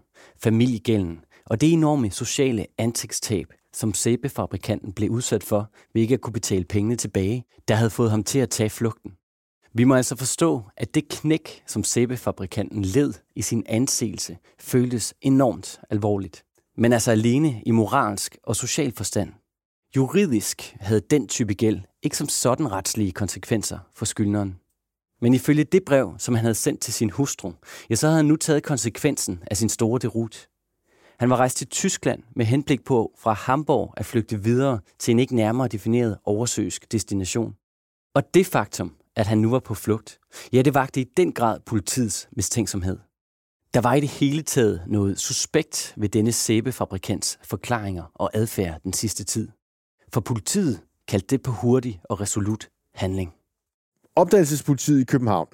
familiegælden 0.44 1.20
og 1.46 1.62
det 1.62 1.74
enorme 1.74 2.12
sociale 2.12 2.66
ansigtstab, 2.78 3.48
som 3.74 3.94
sæbefabrikanten 3.94 4.94
blev 4.94 5.10
udsat 5.10 5.44
for 5.44 5.72
ved 5.94 6.02
ikke 6.02 6.14
at 6.14 6.22
kunne 6.22 6.34
betale 6.34 6.66
pengene 6.66 6.96
tilbage, 6.96 7.46
der 7.68 7.76
havde 7.76 7.90
fået 7.90 8.12
ham 8.12 8.24
til 8.24 8.40
at 8.40 8.50
tage 8.50 8.70
flugten. 8.70 9.12
Vi 9.74 9.84
må 9.84 9.96
altså 9.96 10.16
forstå, 10.16 10.64
at 10.78 10.96
det 10.96 11.10
knæk, 11.10 11.64
som 11.68 11.84
sæbefabrikanten 11.84 12.86
led 12.86 13.14
i 13.36 13.42
sin 13.42 13.64
anseelse, 13.70 14.38
føltes 14.60 15.14
enormt 15.22 15.80
alvorligt. 15.90 16.44
Men 16.78 16.94
altså 16.94 17.12
alene 17.12 17.62
i 17.66 17.72
moralsk 17.72 18.38
og 18.44 18.56
social 18.56 18.94
forstand. 18.96 19.34
Juridisk 19.96 20.76
havde 20.80 21.02
den 21.02 21.28
type 21.28 21.54
gæld 21.54 21.82
ikke 22.04 22.18
som 22.18 22.30
sådan 22.30 22.72
retslige 22.72 23.12
konsekvenser 23.12 23.80
for 23.96 24.06
skyldneren. 24.06 24.60
Men 25.22 25.34
ifølge 25.34 25.64
det 25.64 25.86
brev, 25.86 26.16
som 26.18 26.36
han 26.36 26.44
havde 26.44 26.56
sendt 26.56 26.82
til 26.82 26.94
sin 26.94 27.10
hustru, 27.10 27.54
ja, 27.90 27.96
så 27.96 28.08
havde 28.08 28.18
han 28.18 28.26
nu 28.26 28.36
taget 28.36 28.64
konsekvensen 28.64 29.44
af 29.52 29.58
sin 29.58 29.70
store 29.70 30.00
derut. 30.00 30.50
Han 31.20 31.30
var 31.30 31.38
rejst 31.38 31.58
til 31.58 31.68
Tyskland 31.68 32.24
med 32.36 32.46
henblik 32.46 32.84
på 32.86 33.14
fra 33.18 33.34
Hamburg 33.34 33.94
at 33.98 34.06
flygte 34.06 34.44
videre 34.44 34.80
til 35.00 35.12
en 35.12 35.20
ikke 35.20 35.36
nærmere 35.36 35.68
defineret 35.68 36.18
oversøisk 36.26 36.92
destination. 36.92 37.56
Og 38.16 38.34
det 38.34 38.46
faktum, 38.46 38.96
at 39.16 39.28
han 39.28 39.38
nu 39.38 39.50
var 39.50 39.60
på 39.60 39.74
flugt, 39.74 40.20
ja, 40.54 40.62
det 40.62 40.74
vagte 40.74 41.02
i 41.02 41.06
den 41.18 41.32
grad 41.32 41.60
politiets 41.60 42.30
mistænksomhed. 42.32 42.98
Der 43.74 43.82
var 43.82 43.94
i 43.94 44.00
det 44.00 44.10
hele 44.10 44.42
taget 44.42 44.84
noget 44.88 45.20
suspekt 45.20 45.94
ved 45.98 46.10
denne 46.10 46.32
sæbefabrikants 46.32 47.40
forklaringer 47.44 48.04
og 48.16 48.30
adfærd 48.34 48.82
den 48.84 48.94
sidste 48.94 49.24
tid. 49.24 49.50
For 50.14 50.22
politiet 50.22 50.80
kaldte 51.08 51.28
det 51.28 51.44
på 51.44 51.52
hurtig 51.52 52.02
og 52.04 52.22
resolut 52.22 52.70
handling. 52.96 53.34
Opdagelsespolitiet 54.16 55.02
i 55.02 55.04
København, 55.04 55.48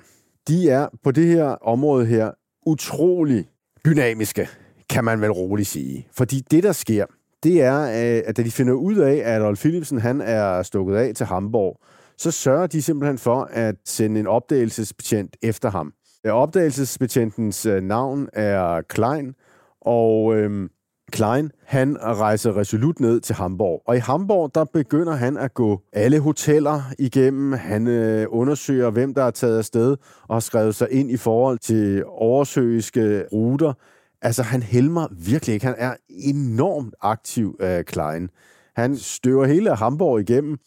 de 0.47 0.69
er 0.69 0.87
på 1.03 1.11
det 1.11 1.27
her 1.27 1.45
område 1.45 2.05
her 2.05 2.31
utrolig 2.65 3.49
dynamiske, 3.85 4.47
kan 4.89 5.03
man 5.03 5.21
vel 5.21 5.31
roligt 5.31 5.67
sige. 5.67 6.07
Fordi 6.11 6.39
det, 6.51 6.63
der 6.63 6.71
sker, 6.71 7.05
det 7.43 7.61
er, 7.61 7.81
øh, 7.81 8.23
at 8.25 8.37
da 8.37 8.43
de 8.43 8.51
finder 8.51 8.73
ud 8.73 8.95
af, 8.95 9.15
at 9.15 9.41
Rolf 9.41 9.59
Philipsen 9.59 9.99
han 9.99 10.21
er 10.21 10.63
stukket 10.63 10.95
af 10.95 11.15
til 11.15 11.25
Hamburg, 11.25 11.79
så 12.17 12.31
sørger 12.31 12.67
de 12.67 12.81
simpelthen 12.81 13.17
for 13.17 13.43
at 13.43 13.75
sende 13.85 14.19
en 14.19 14.27
opdagelsesbetjent 14.27 15.37
efter 15.41 15.69
ham. 15.71 15.93
Øh, 16.25 16.33
opdagelsesbetjentens 16.33 17.65
øh, 17.65 17.83
navn 17.83 18.29
er 18.33 18.81
Klein, 18.81 19.35
og 19.81 20.35
øhm, 20.35 20.69
Klein, 21.09 21.51
han 21.65 21.97
rejser 22.01 22.57
resolut 22.57 22.99
ned 22.99 23.19
til 23.19 23.35
Hamburg. 23.35 23.81
Og 23.85 23.95
i 23.95 23.99
Hamburg, 23.99 24.55
der 24.55 24.65
begynder 24.65 25.13
han 25.13 25.37
at 25.37 25.53
gå 25.53 25.81
alle 25.93 26.19
hoteller 26.19 26.81
igennem. 26.99 27.51
Han 27.53 27.87
øh, 27.87 28.25
undersøger, 28.29 28.89
hvem 28.89 29.13
der 29.13 29.23
er 29.23 29.31
taget 29.31 29.57
afsted 29.57 29.97
og 30.27 30.35
har 30.35 30.39
skrevet 30.39 30.75
sig 30.75 30.87
ind 30.91 31.11
i 31.11 31.17
forhold 31.17 31.59
til 31.59 32.03
oversøiske 32.05 33.23
ruter. 33.33 33.73
Altså, 34.21 34.43
han 34.43 34.63
helmer 34.63 35.07
virkelig 35.11 35.53
ikke. 35.53 35.65
Han 35.65 35.75
er 35.77 35.95
enormt 36.09 36.95
aktiv, 37.01 37.55
øh, 37.59 37.83
Klein. 37.83 38.29
Han 38.75 38.97
støver 38.97 39.45
hele 39.45 39.75
Hamburg 39.75 40.19
igennem, 40.19 40.57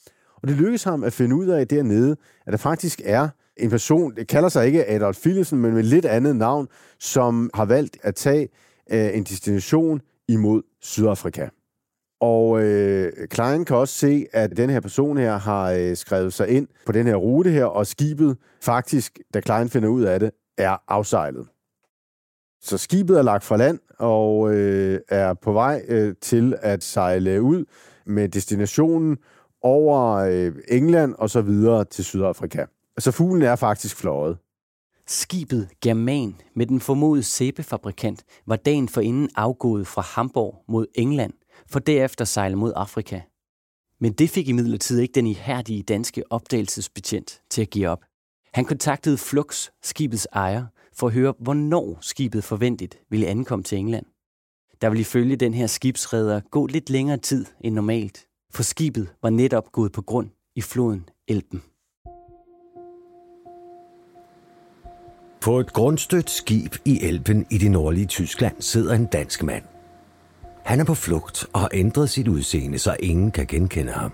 og 0.42 0.48
det 0.48 0.56
lykkes 0.56 0.84
ham 0.84 1.04
at 1.04 1.12
finde 1.12 1.36
ud 1.36 1.46
af 1.46 1.68
dernede, 1.68 2.16
at 2.46 2.52
der 2.52 2.58
faktisk 2.58 3.00
er 3.04 3.28
en 3.56 3.70
person, 3.70 4.16
det 4.16 4.28
kalder 4.28 4.48
sig 4.48 4.66
ikke 4.66 4.90
Adolf 4.90 5.20
Philipsen, 5.20 5.58
men 5.58 5.74
med 5.74 5.82
lidt 5.82 6.04
andet 6.04 6.36
navn, 6.36 6.68
som 6.98 7.50
har 7.54 7.64
valgt 7.64 7.98
at 8.02 8.14
tage 8.14 8.48
øh, 8.92 9.16
en 9.16 9.22
destination 9.22 10.00
imod 10.32 10.62
Sydafrika. 10.80 11.48
Og 12.20 12.62
øh, 12.62 13.12
Klein 13.30 13.64
kan 13.64 13.76
også 13.76 13.94
se, 13.94 14.26
at 14.32 14.56
den 14.56 14.70
her 14.70 14.80
person 14.80 15.16
her 15.16 15.36
har 15.36 15.72
øh, 15.72 15.96
skrevet 15.96 16.32
sig 16.32 16.48
ind 16.48 16.68
på 16.86 16.92
den 16.92 17.06
her 17.06 17.14
rute 17.16 17.50
her, 17.50 17.64
og 17.64 17.86
skibet 17.86 18.36
faktisk, 18.60 19.18
da 19.34 19.40
Klein 19.40 19.68
finder 19.68 19.88
ud 19.88 20.02
af 20.02 20.20
det, 20.20 20.30
er 20.58 20.76
afsejlet. 20.88 21.46
Så 22.60 22.78
skibet 22.78 23.18
er 23.18 23.22
lagt 23.22 23.44
fra 23.44 23.56
land 23.56 23.78
og 23.98 24.54
øh, 24.54 25.00
er 25.08 25.34
på 25.34 25.52
vej 25.52 25.82
øh, 25.88 26.14
til 26.20 26.56
at 26.60 26.84
sejle 26.84 27.42
ud 27.42 27.64
med 28.06 28.28
destinationen 28.28 29.18
over 29.62 30.14
øh, 30.14 30.52
England 30.68 31.14
og 31.18 31.30
så 31.30 31.42
videre 31.42 31.84
til 31.84 32.04
Sydafrika. 32.04 32.64
Så 32.98 33.10
fuglen 33.10 33.42
er 33.42 33.56
faktisk 33.56 33.96
fløjet. 33.96 34.38
Skibet 35.14 35.68
German 35.80 36.40
med 36.54 36.66
den 36.66 36.80
formodede 36.80 37.22
sæbefabrikant 37.22 38.24
var 38.46 38.56
dagen 38.56 38.88
forinden 38.88 39.28
afgået 39.36 39.86
fra 39.86 40.02
Hamburg 40.02 40.64
mod 40.68 40.86
England, 40.94 41.32
for 41.66 41.78
derefter 41.78 42.24
sejle 42.24 42.56
mod 42.56 42.72
Afrika. 42.76 43.20
Men 44.00 44.12
det 44.12 44.30
fik 44.30 44.48
imidlertid 44.48 44.98
ikke 45.00 45.12
den 45.12 45.26
ihærdige 45.26 45.82
danske 45.82 46.22
opdagelsesbetjent 46.30 47.42
til 47.50 47.62
at 47.62 47.70
give 47.70 47.88
op. 47.88 48.04
Han 48.54 48.64
kontaktede 48.64 49.18
Flux, 49.18 49.68
skibets 49.82 50.28
ejer, 50.32 50.66
for 50.94 51.06
at 51.06 51.12
høre, 51.12 51.34
hvornår 51.38 51.98
skibet 52.00 52.44
forventet 52.44 52.98
ville 53.10 53.26
ankomme 53.26 53.62
til 53.62 53.78
England. 53.78 54.06
Der 54.80 54.88
ville 54.88 55.00
ifølge 55.00 55.36
den 55.36 55.54
her 55.54 55.66
skibsredder 55.66 56.40
gå 56.50 56.66
lidt 56.66 56.90
længere 56.90 57.18
tid 57.18 57.46
end 57.60 57.74
normalt, 57.74 58.26
for 58.50 58.62
skibet 58.62 59.14
var 59.22 59.30
netop 59.30 59.72
gået 59.72 59.92
på 59.92 60.02
grund 60.02 60.30
i 60.56 60.60
floden 60.60 61.08
Elben. 61.28 61.62
På 65.42 65.60
et 65.60 65.72
grundstødt 65.72 66.30
skib 66.30 66.74
i 66.84 67.04
Elben 67.04 67.46
i 67.50 67.58
det 67.58 67.70
nordlige 67.70 68.06
Tyskland 68.06 68.54
sidder 68.60 68.94
en 68.94 69.06
dansk 69.06 69.42
mand. 69.42 69.62
Han 70.64 70.80
er 70.80 70.84
på 70.84 70.94
flugt 70.94 71.46
og 71.52 71.60
har 71.60 71.68
ændret 71.72 72.10
sit 72.10 72.28
udseende, 72.28 72.78
så 72.78 72.96
ingen 73.00 73.30
kan 73.30 73.46
genkende 73.46 73.92
ham. 73.92 74.12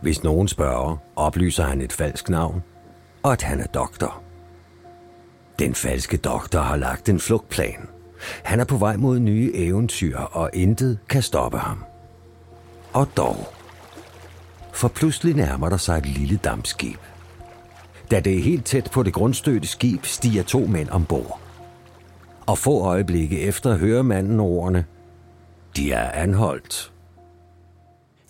Hvis 0.00 0.22
nogen 0.22 0.48
spørger, 0.48 0.96
oplyser 1.16 1.64
han 1.64 1.80
et 1.80 1.92
falsk 1.92 2.28
navn, 2.28 2.62
og 3.22 3.32
at 3.32 3.42
han 3.42 3.60
er 3.60 3.66
doktor. 3.66 4.22
Den 5.58 5.74
falske 5.74 6.16
doktor 6.16 6.60
har 6.60 6.76
lagt 6.76 7.08
en 7.08 7.20
flugtplan. 7.20 7.88
Han 8.42 8.60
er 8.60 8.64
på 8.64 8.76
vej 8.76 8.96
mod 8.96 9.18
nye 9.18 9.50
eventyr, 9.54 10.18
og 10.18 10.50
intet 10.52 10.98
kan 11.08 11.22
stoppe 11.22 11.58
ham. 11.58 11.84
Og 12.92 13.08
dog. 13.16 13.36
For 14.72 14.88
pludselig 14.88 15.34
nærmer 15.34 15.68
der 15.68 15.76
sig 15.76 15.98
et 15.98 16.06
lille 16.06 16.36
dampskib. 16.36 16.98
Da 18.10 18.20
det 18.20 18.38
er 18.38 18.42
helt 18.42 18.64
tæt 18.64 18.90
på 18.92 19.02
det 19.02 19.12
grundstødte 19.12 19.68
skib, 19.68 20.04
stiger 20.04 20.42
to 20.42 20.66
mænd 20.66 20.88
ombord. 20.88 21.40
Og 22.46 22.58
få 22.58 22.80
øjeblikke 22.80 23.40
efter 23.40 23.76
hører 23.76 24.02
manden 24.02 24.40
ordene, 24.40 24.84
de 25.76 25.92
er 25.92 26.10
anholdt. 26.10 26.92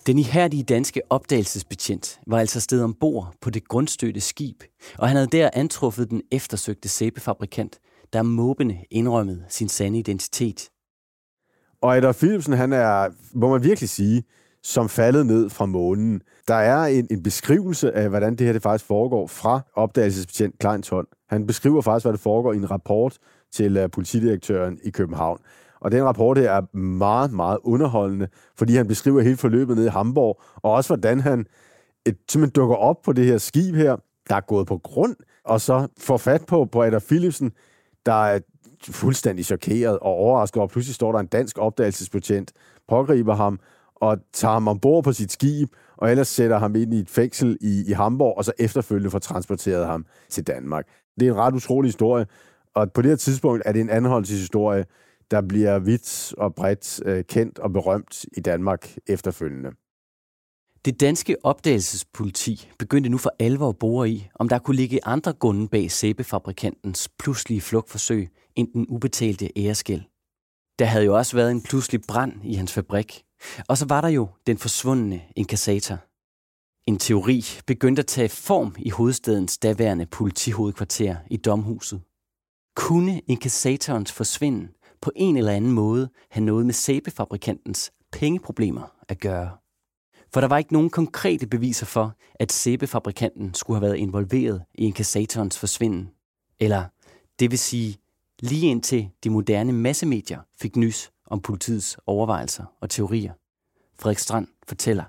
Den 0.06 0.18
ihærdige 0.18 0.62
danske 0.62 1.02
opdagelsesbetjent 1.10 2.20
var 2.26 2.38
altså 2.38 2.60
sted 2.60 2.82
ombord 2.82 3.34
på 3.40 3.50
det 3.50 3.68
grundstødte 3.68 4.20
skib, 4.20 4.62
og 4.98 5.08
han 5.08 5.16
havde 5.16 5.28
der 5.32 5.50
antruffet 5.52 6.10
den 6.10 6.22
eftersøgte 6.32 6.88
sæbefabrikant, 6.88 7.78
der 8.12 8.22
måbende 8.22 8.78
indrømmede 8.90 9.44
sin 9.48 9.68
sande 9.68 9.98
identitet. 9.98 10.68
Og 11.82 11.96
Adolf 11.96 12.16
Philipsen, 12.16 12.52
han 12.52 12.72
er, 12.72 13.08
må 13.34 13.50
man 13.50 13.64
virkelig 13.64 13.88
sige, 13.88 14.22
som 14.66 14.88
faldet 14.88 15.26
ned 15.26 15.50
fra 15.50 15.66
månen. 15.66 16.22
Der 16.48 16.54
er 16.54 16.86
en, 16.86 17.06
en 17.10 17.22
beskrivelse 17.22 17.92
af, 17.92 18.08
hvordan 18.08 18.36
det 18.36 18.46
her 18.46 18.52
det 18.52 18.62
faktisk 18.62 18.84
foregår 18.84 19.26
fra 19.26 19.60
opdagelsesbetjent 19.74 20.58
Kleins 20.58 20.88
hånd. 20.88 21.06
Han 21.28 21.46
beskriver 21.46 21.80
faktisk, 21.80 22.04
hvad 22.04 22.12
det 22.12 22.20
foregår 22.20 22.52
i 22.52 22.56
en 22.56 22.70
rapport 22.70 23.18
til 23.52 23.84
uh, 23.84 23.90
politidirektøren 23.90 24.78
i 24.84 24.90
København. 24.90 25.38
Og 25.80 25.92
den 25.92 26.04
rapport 26.04 26.38
her 26.38 26.50
er 26.50 26.76
meget, 26.76 27.32
meget 27.32 27.58
underholdende, 27.64 28.28
fordi 28.56 28.76
han 28.76 28.86
beskriver 28.86 29.20
hele 29.20 29.36
forløbet 29.36 29.76
nede 29.76 29.86
i 29.86 29.90
Hamburg, 29.90 30.40
og 30.56 30.72
også 30.72 30.88
hvordan 30.88 31.20
han 31.20 31.46
et, 32.06 32.16
simpelthen 32.28 32.54
dukker 32.54 32.76
op 32.76 33.02
på 33.02 33.12
det 33.12 33.24
her 33.24 33.38
skib 33.38 33.74
her, 33.74 33.96
der 34.28 34.34
er 34.36 34.40
gået 34.40 34.66
på 34.66 34.78
grund, 34.78 35.16
og 35.44 35.60
så 35.60 35.88
får 35.98 36.16
fat 36.16 36.46
på, 36.46 36.64
på 36.64 36.82
Adolf 36.82 37.04
Philipsen, 37.04 37.52
der 38.06 38.24
er 38.24 38.40
fuldstændig 38.82 39.44
chokeret 39.44 39.98
og 39.98 40.12
overrasket 40.12 40.56
over, 40.56 40.68
pludselig 40.68 40.94
står 40.94 41.12
der 41.12 41.18
en 41.18 41.26
dansk 41.26 41.58
opdagelsesbetjent, 41.58 42.52
pågriber 42.88 43.34
ham 43.34 43.60
og 43.96 44.18
tager 44.32 44.52
ham 44.52 44.68
ombord 44.68 45.04
på 45.04 45.12
sit 45.12 45.32
skib, 45.32 45.68
og 45.96 46.10
ellers 46.10 46.28
sætter 46.28 46.58
ham 46.58 46.76
ind 46.76 46.94
i 46.94 46.98
et 46.98 47.10
fængsel 47.10 47.58
i, 47.60 47.84
i 47.88 47.92
Hamburg, 47.92 48.38
og 48.38 48.44
så 48.44 48.52
efterfølgende 48.58 49.10
får 49.10 49.18
transporteret 49.18 49.86
ham 49.86 50.06
til 50.28 50.46
Danmark. 50.46 50.86
Det 51.20 51.28
er 51.28 51.32
en 51.32 51.38
ret 51.38 51.54
utrolig 51.54 51.88
historie, 51.88 52.26
og 52.74 52.92
på 52.92 53.02
det 53.02 53.10
her 53.10 53.16
tidspunkt 53.16 53.62
er 53.66 53.72
det 53.72 53.80
en 53.80 53.90
anholdelseshistorie, 53.90 54.84
der 55.30 55.40
bliver 55.40 55.78
vidt 55.78 56.34
og 56.38 56.54
bredt 56.54 57.00
øh, 57.06 57.24
kendt 57.24 57.58
og 57.58 57.72
berømt 57.72 58.24
i 58.36 58.40
Danmark 58.40 58.96
efterfølgende. 59.06 59.70
Det 60.84 61.00
danske 61.00 61.36
opdagelsespoliti 61.42 62.70
begyndte 62.78 63.10
nu 63.10 63.18
for 63.18 63.32
alvor 63.38 63.68
at 63.68 63.78
bore 63.78 64.10
i, 64.10 64.28
om 64.34 64.48
der 64.48 64.58
kunne 64.58 64.76
ligge 64.76 65.06
andre 65.06 65.32
grunde 65.32 65.68
bag 65.68 65.90
sæbefabrikantens 65.90 67.08
pludselige 67.18 67.60
flugtforsøg 67.60 68.28
end 68.56 68.68
den 68.72 68.86
ubetalte 68.88 69.58
æreskæld. 69.58 70.02
Der 70.78 70.84
havde 70.84 71.04
jo 71.04 71.16
også 71.16 71.36
været 71.36 71.50
en 71.50 71.62
pludselig 71.62 72.00
brand 72.08 72.32
i 72.44 72.54
hans 72.54 72.72
fabrik, 72.72 73.25
og 73.68 73.78
så 73.78 73.86
var 73.86 74.00
der 74.00 74.08
jo 74.08 74.28
den 74.46 74.58
forsvundne 74.58 75.22
inkassator. 75.36 75.98
En 76.86 76.98
teori 76.98 77.44
begyndte 77.66 78.00
at 78.00 78.06
tage 78.06 78.28
form 78.28 78.74
i 78.78 78.90
hovedstadens 78.90 79.58
daværende 79.58 80.06
politihovedkvarter 80.06 81.16
i 81.30 81.36
Domhuset. 81.36 82.02
Kunne 82.76 83.20
inkassatorens 83.26 84.12
forsvinden 84.12 84.68
på 85.00 85.12
en 85.16 85.36
eller 85.36 85.52
anden 85.52 85.72
måde 85.72 86.08
have 86.30 86.44
noget 86.44 86.66
med 86.66 86.74
sæbefabrikantens 86.74 87.92
pengeproblemer 88.12 88.92
at 89.08 89.20
gøre. 89.20 89.50
For 90.32 90.40
der 90.40 90.48
var 90.48 90.58
ikke 90.58 90.72
nogen 90.72 90.90
konkrete 90.90 91.46
beviser 91.46 91.86
for, 91.86 92.16
at 92.34 92.52
sæbefabrikanten 92.52 93.54
skulle 93.54 93.80
have 93.80 93.86
været 93.86 93.98
involveret 93.98 94.62
i 94.74 94.84
inkassatorens 94.84 95.58
forsvinden. 95.58 96.10
Eller, 96.60 96.84
det 97.38 97.50
vil 97.50 97.58
sige, 97.58 97.98
lige 98.40 98.70
indtil 98.70 99.10
de 99.24 99.30
moderne 99.30 99.72
massemedier 99.72 100.40
fik 100.60 100.76
nys 100.76 101.10
om 101.26 101.40
politiets 101.40 101.98
overvejelser 102.06 102.64
og 102.80 102.90
teorier. 102.90 103.32
Frederik 103.98 104.18
Strand 104.18 104.46
fortæller. 104.68 105.04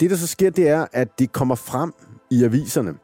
Det, 0.00 0.10
der 0.10 0.16
så 0.16 0.26
sker, 0.26 0.50
det 0.50 0.68
er, 0.68 0.86
at 0.92 1.18
det 1.18 1.32
kommer 1.32 1.54
frem 1.54 1.92
i 2.30 2.44
aviserne, 2.44 2.94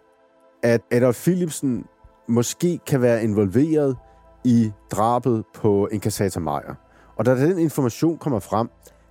at 0.62 0.80
Adolf 0.90 1.23
Philipsen 1.23 1.85
måske 2.28 2.78
kan 2.87 3.02
være 3.02 3.23
involveret 3.23 3.97
i 4.45 4.73
drabet 4.90 5.45
på 5.54 5.88
inkassator 5.92 6.40
Meyer. 6.40 6.75
Og 7.16 7.26
da 7.26 7.47
den 7.47 7.59
information 7.59 8.18
kommer 8.18 8.38
frem, 8.38 8.68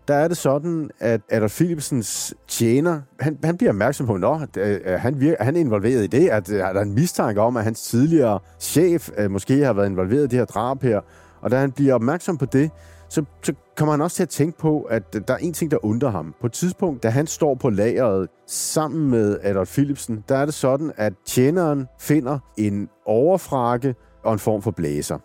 der 0.08 0.16
er 0.16 0.28
det 0.28 0.38
sådan, 0.38 0.90
at 1.00 1.22
Adolf 1.30 1.56
Philipsens 1.56 2.36
tjener, 2.48 3.02
han, 3.20 3.40
han 3.44 3.58
bliver 3.58 3.72
opmærksom 3.72 4.08
på, 4.08 4.14
at 4.14 4.58
øh, 4.58 5.00
han, 5.00 5.20
virker, 5.20 5.44
han 5.44 5.56
er 5.56 5.60
involveret 5.60 6.04
i 6.04 6.08
det, 6.08 6.30
at 6.30 6.52
øh, 6.52 6.60
der 6.60 6.66
er 6.66 6.82
en 6.82 6.94
mistanke 6.94 7.42
om, 7.42 7.58
at 7.58 7.64
hans 7.64 7.82
tidligere 7.82 8.40
chef 8.60 9.10
uh, 9.20 9.32
måske 9.32 9.64
har 9.64 9.74
været 9.74 9.90
involveret 9.90 10.24
i 10.24 10.28
det 10.28 10.40
her 10.40 10.46
drab 10.46 10.82
her. 10.82 11.02
Og 11.48 11.52
da 11.52 11.60
han 11.60 11.72
bliver 11.72 11.94
opmærksom 11.94 12.38
på 12.38 12.46
det, 12.46 12.72
så, 13.10 13.24
så 13.44 13.54
kommer 13.78 13.94
han 13.94 14.02
også 14.02 14.16
til 14.16 14.24
at 14.24 14.30
tænke 14.30 14.58
på, 14.58 14.82
at 14.82 15.14
der 15.14 15.34
er 15.34 15.38
en 15.38 15.54
ting, 15.54 15.72
der 15.72 15.86
undrer 15.86 16.10
ham. 16.10 16.36
På 16.42 16.48
et 16.48 16.54
tidspunkt, 16.54 17.04
da 17.04 17.10
han 17.10 17.28
står 17.28 17.56
på 17.56 17.70
lageret 17.70 18.30
sammen 18.48 19.10
med 19.10 19.40
Adolf 19.44 19.74
Philipsen, 19.74 20.24
der 20.30 20.38
er 20.38 20.46
det 20.46 20.54
sådan, 20.54 20.92
at 20.96 21.14
tjeneren 21.26 21.88
finder 22.00 22.40
en 22.58 22.90
overfrakke 23.06 23.96
og 24.24 24.34
en 24.34 24.40
form 24.40 24.62
for 24.62 24.72
blæser. 24.72 25.18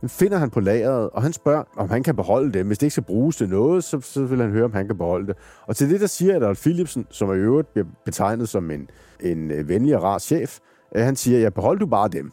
Den 0.00 0.08
finder 0.08 0.38
han 0.38 0.50
på 0.50 0.60
lageret, 0.60 1.10
og 1.10 1.22
han 1.22 1.32
spørger, 1.32 1.64
om 1.76 1.90
han 1.90 2.02
kan 2.02 2.16
beholde 2.16 2.52
det. 2.52 2.64
Hvis 2.64 2.78
det 2.78 2.86
ikke 2.86 2.92
skal 2.92 3.04
bruges 3.04 3.36
til 3.36 3.48
noget, 3.48 3.84
så, 3.84 4.00
så 4.00 4.24
vil 4.24 4.40
han 4.40 4.50
høre, 4.50 4.64
om 4.64 4.72
han 4.72 4.86
kan 4.86 4.98
beholde 4.98 5.26
det. 5.26 5.36
Og 5.66 5.76
til 5.76 5.90
det, 5.90 6.00
der 6.00 6.06
siger 6.06 6.36
Adolf 6.36 6.60
Philipsen, 6.60 7.06
som 7.10 7.30
er 7.30 7.34
i 7.34 7.38
øvrigt 7.38 7.72
bliver 7.72 7.86
betegnet 8.04 8.48
som 8.48 8.70
en, 8.70 8.90
en 9.20 9.50
øh, 9.50 9.68
venlig 9.68 9.96
og 9.96 10.02
rar 10.02 10.18
chef, 10.18 10.58
øh, 10.96 11.04
han 11.04 11.16
siger, 11.16 11.40
ja, 11.40 11.48
behold 11.48 11.78
du 11.78 11.86
bare 11.86 12.08
dem. 12.08 12.32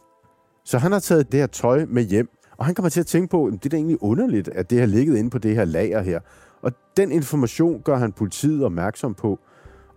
Så 0.64 0.78
han 0.78 0.92
har 0.92 0.98
taget 0.98 1.32
det 1.32 1.40
her 1.40 1.46
tøj 1.46 1.84
med 1.88 2.02
hjem, 2.02 2.28
og 2.62 2.66
han 2.66 2.74
kommer 2.74 2.90
til 2.90 3.00
at 3.00 3.06
tænke 3.06 3.28
på, 3.28 3.46
at 3.46 3.52
det 3.52 3.64
er 3.64 3.68
da 3.68 3.76
egentlig 3.76 4.02
underligt, 4.02 4.48
at 4.48 4.70
det 4.70 4.78
har 4.78 4.86
ligget 4.86 5.16
inde 5.16 5.30
på 5.30 5.38
det 5.38 5.54
her 5.54 5.64
lager 5.64 6.02
her. 6.02 6.20
Og 6.62 6.72
den 6.96 7.12
information 7.12 7.82
gør 7.84 7.96
han 7.96 8.12
politiet 8.12 8.64
opmærksom 8.64 9.14
på. 9.14 9.38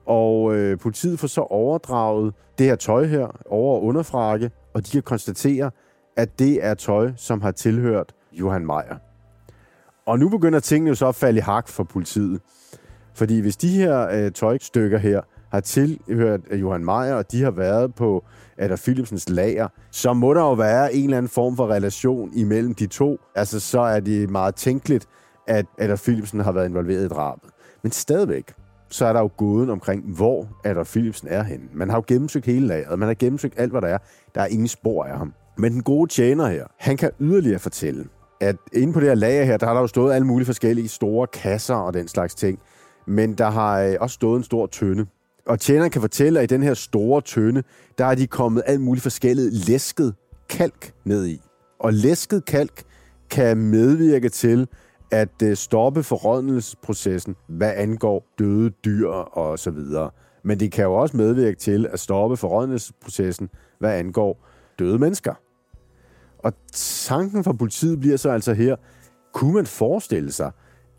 Og 0.05 0.55
øh, 0.55 0.79
politiet 0.79 1.19
får 1.19 1.27
så 1.27 1.41
overdraget 1.41 2.33
det 2.57 2.65
her 2.65 2.75
tøj 2.75 3.05
her 3.05 3.41
over 3.49 3.79
underfrakke, 3.79 4.51
og 4.73 4.85
de 4.85 4.91
kan 4.91 5.01
konstatere, 5.01 5.71
at 6.15 6.39
det 6.39 6.65
er 6.65 6.73
tøj, 6.73 7.11
som 7.17 7.41
har 7.41 7.51
tilhørt 7.51 8.13
Johan 8.33 8.65
Meyer. 8.65 8.97
Og 10.05 10.19
nu 10.19 10.29
begynder 10.29 10.59
tingene 10.59 10.89
jo 10.89 10.95
så 10.95 11.07
at 11.07 11.15
falde 11.15 11.37
i 11.37 11.41
hak 11.41 11.67
for 11.67 11.83
politiet. 11.83 12.41
Fordi 13.13 13.39
hvis 13.39 13.57
de 13.57 13.69
her 13.69 14.07
øh, 14.07 14.31
tøjstykker 14.31 14.97
her 14.97 15.21
har 15.51 15.59
tilhørt 15.59 16.41
Johan 16.51 16.85
Meyer, 16.85 17.13
og 17.13 17.31
de 17.31 17.43
har 17.43 17.51
været 17.51 17.95
på 17.95 18.23
Adolf 18.57 18.83
Philipsens 18.83 19.29
lager, 19.29 19.67
så 19.91 20.13
må 20.13 20.33
der 20.33 20.41
jo 20.41 20.53
være 20.53 20.93
en 20.93 21.03
eller 21.03 21.17
anden 21.17 21.29
form 21.29 21.55
for 21.55 21.67
relation 21.67 22.31
imellem 22.33 22.73
de 22.73 22.87
to. 22.87 23.19
Altså, 23.35 23.59
så 23.59 23.79
er 23.79 23.99
det 23.99 24.29
meget 24.29 24.55
tænkeligt, 24.55 25.07
at 25.47 25.65
Adolf 25.79 26.01
Philipsen 26.03 26.39
har 26.39 26.51
været 26.51 26.69
involveret 26.69 27.05
i 27.05 27.07
drabet. 27.07 27.49
Men 27.83 27.91
stadigvæk, 27.91 28.53
så 28.89 29.05
er 29.05 29.13
der 29.13 29.19
jo 29.19 29.29
gåden 29.37 29.69
omkring, 29.69 30.15
hvor 30.15 30.47
Adolf 30.63 30.91
Philipsen 30.91 31.27
er 31.27 31.43
henne. 31.43 31.65
Man 31.73 31.89
har 31.89 31.97
jo 31.97 32.03
gennemsøgt 32.07 32.45
hele 32.45 32.67
lageret, 32.67 32.99
man 32.99 33.07
har 33.07 33.15
gennemsøgt 33.15 33.53
alt, 33.57 33.71
hvad 33.71 33.81
der 33.81 33.87
er. 33.87 33.97
Der 34.35 34.41
er 34.41 34.45
ingen 34.45 34.67
spor 34.67 35.03
af 35.03 35.17
ham. 35.17 35.33
Men 35.57 35.73
den 35.73 35.83
gode 35.83 36.11
tjener 36.11 36.47
her, 36.47 36.65
han 36.79 36.97
kan 36.97 37.11
yderligere 37.19 37.59
fortælle, 37.59 38.05
at 38.41 38.55
inde 38.73 38.93
på 38.93 38.99
det 38.99 39.07
her 39.07 39.15
lager 39.15 39.43
her, 39.43 39.57
der 39.57 39.65
har 39.65 39.73
der 39.73 39.81
jo 39.81 39.87
stået 39.87 40.13
alle 40.13 40.27
mulige 40.27 40.45
forskellige 40.45 40.87
store 40.87 41.27
kasser 41.27 41.75
og 41.75 41.93
den 41.93 42.07
slags 42.07 42.35
ting. 42.35 42.59
Men 43.07 43.33
der 43.33 43.49
har 43.49 43.81
øh, 43.81 43.95
også 43.99 44.13
stået 44.13 44.37
en 44.37 44.43
stor 44.43 44.65
tønde. 44.65 45.05
Og 45.47 45.59
tjeneren 45.59 45.91
kan 45.91 46.01
fortælle, 46.01 46.39
at 46.39 46.51
i 46.51 46.53
den 46.55 46.63
her 46.63 46.73
store 46.73 47.21
tønde, 47.21 47.63
der 47.97 48.05
er 48.05 48.15
de 48.15 48.27
kommet 48.27 48.63
alt 48.65 48.81
muligt 48.81 49.03
forskelligt 49.03 49.67
læsket 49.67 50.15
kalk 50.49 50.93
ned 51.05 51.25
i. 51.25 51.41
Og 51.79 51.93
læsket 51.93 52.45
kalk 52.45 52.83
kan 53.29 53.57
medvirke 53.57 54.29
til 54.29 54.67
at 55.11 55.41
øh, 55.43 55.55
stoppe 55.55 56.03
forrådnelsesprocessen, 56.03 57.35
hvad 57.47 57.73
angår 57.75 58.27
døde 58.39 58.69
dyr 58.69 59.07
og 59.09 59.59
så 59.59 59.71
videre. 59.71 60.09
Men 60.43 60.59
det 60.59 60.71
kan 60.71 60.83
jo 60.83 60.93
også 60.93 61.17
medvirke 61.17 61.57
til 61.57 61.87
at 61.93 61.99
stoppe 61.99 62.37
forrådnelsesprocessen, 62.37 63.49
hvad 63.79 63.99
angår 63.99 64.47
døde 64.79 64.99
mennesker. 64.99 65.33
Og 66.39 66.53
tanken 67.07 67.43
for 67.43 67.53
politiet 67.53 67.99
bliver 67.99 68.17
så 68.17 68.29
altså 68.29 68.53
her, 68.53 68.75
kunne 69.33 69.53
man 69.53 69.65
forestille 69.65 70.31
sig, 70.31 70.51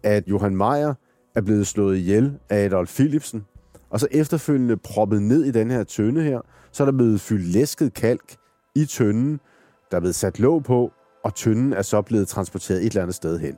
at 0.02 0.28
Johan 0.28 0.56
Meyer 0.56 0.94
er 1.34 1.40
blevet 1.40 1.66
slået 1.66 1.96
ihjel 1.96 2.38
af 2.50 2.64
Adolf 2.64 2.94
Philipsen, 2.94 3.44
og 3.90 4.00
så 4.00 4.08
efterfølgende 4.10 4.76
proppet 4.76 5.22
ned 5.22 5.44
i 5.44 5.50
den 5.50 5.70
her 5.70 5.84
tønde 5.84 6.22
her, 6.22 6.40
så 6.72 6.82
er 6.82 6.84
der 6.84 6.92
blevet 6.92 7.20
fyldt 7.20 7.46
læsket 7.46 7.94
kalk 7.94 8.36
i 8.74 8.84
tønden, 8.84 9.40
der 9.90 9.96
er 9.96 10.00
blevet 10.00 10.14
sat 10.14 10.38
låg 10.38 10.64
på, 10.64 10.92
og 11.24 11.34
tønden 11.34 11.72
er 11.72 11.82
så 11.82 12.02
blevet 12.02 12.28
transporteret 12.28 12.80
et 12.80 12.86
eller 12.86 13.02
andet 13.02 13.14
sted 13.14 13.38
hen. 13.38 13.56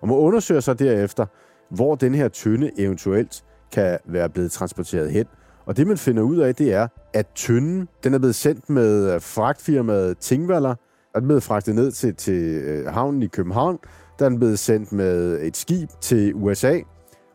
Og 0.00 0.08
man 0.08 0.16
undersøger 0.16 0.60
så 0.60 0.74
derefter, 0.74 1.26
hvor 1.70 1.94
den 1.94 2.14
her 2.14 2.28
tønde 2.28 2.70
eventuelt 2.78 3.44
kan 3.72 3.98
være 4.04 4.28
blevet 4.28 4.52
transporteret 4.52 5.10
hen. 5.10 5.26
Og 5.66 5.76
det, 5.76 5.86
man 5.86 5.96
finder 5.96 6.22
ud 6.22 6.36
af, 6.36 6.54
det 6.54 6.72
er, 6.72 6.88
at 7.14 7.26
tønden 7.34 7.88
den 8.04 8.14
er 8.14 8.18
blevet 8.18 8.34
sendt 8.34 8.70
med 8.70 9.14
øh, 9.14 9.20
fragtfirmaet 9.20 10.18
Tingvaller, 10.18 10.74
og 11.14 11.20
den 11.20 11.28
blev 11.28 11.40
fragtet 11.40 11.74
ned 11.74 11.92
til, 11.92 12.14
til 12.14 12.42
øh, 12.42 12.86
havnen 12.86 13.22
i 13.22 13.26
København. 13.26 13.78
Der 14.18 14.24
er 14.24 14.28
den 14.28 14.38
blevet 14.38 14.58
sendt 14.58 14.92
med 14.92 15.42
et 15.42 15.56
skib 15.56 15.90
til 16.00 16.34
USA, 16.34 16.78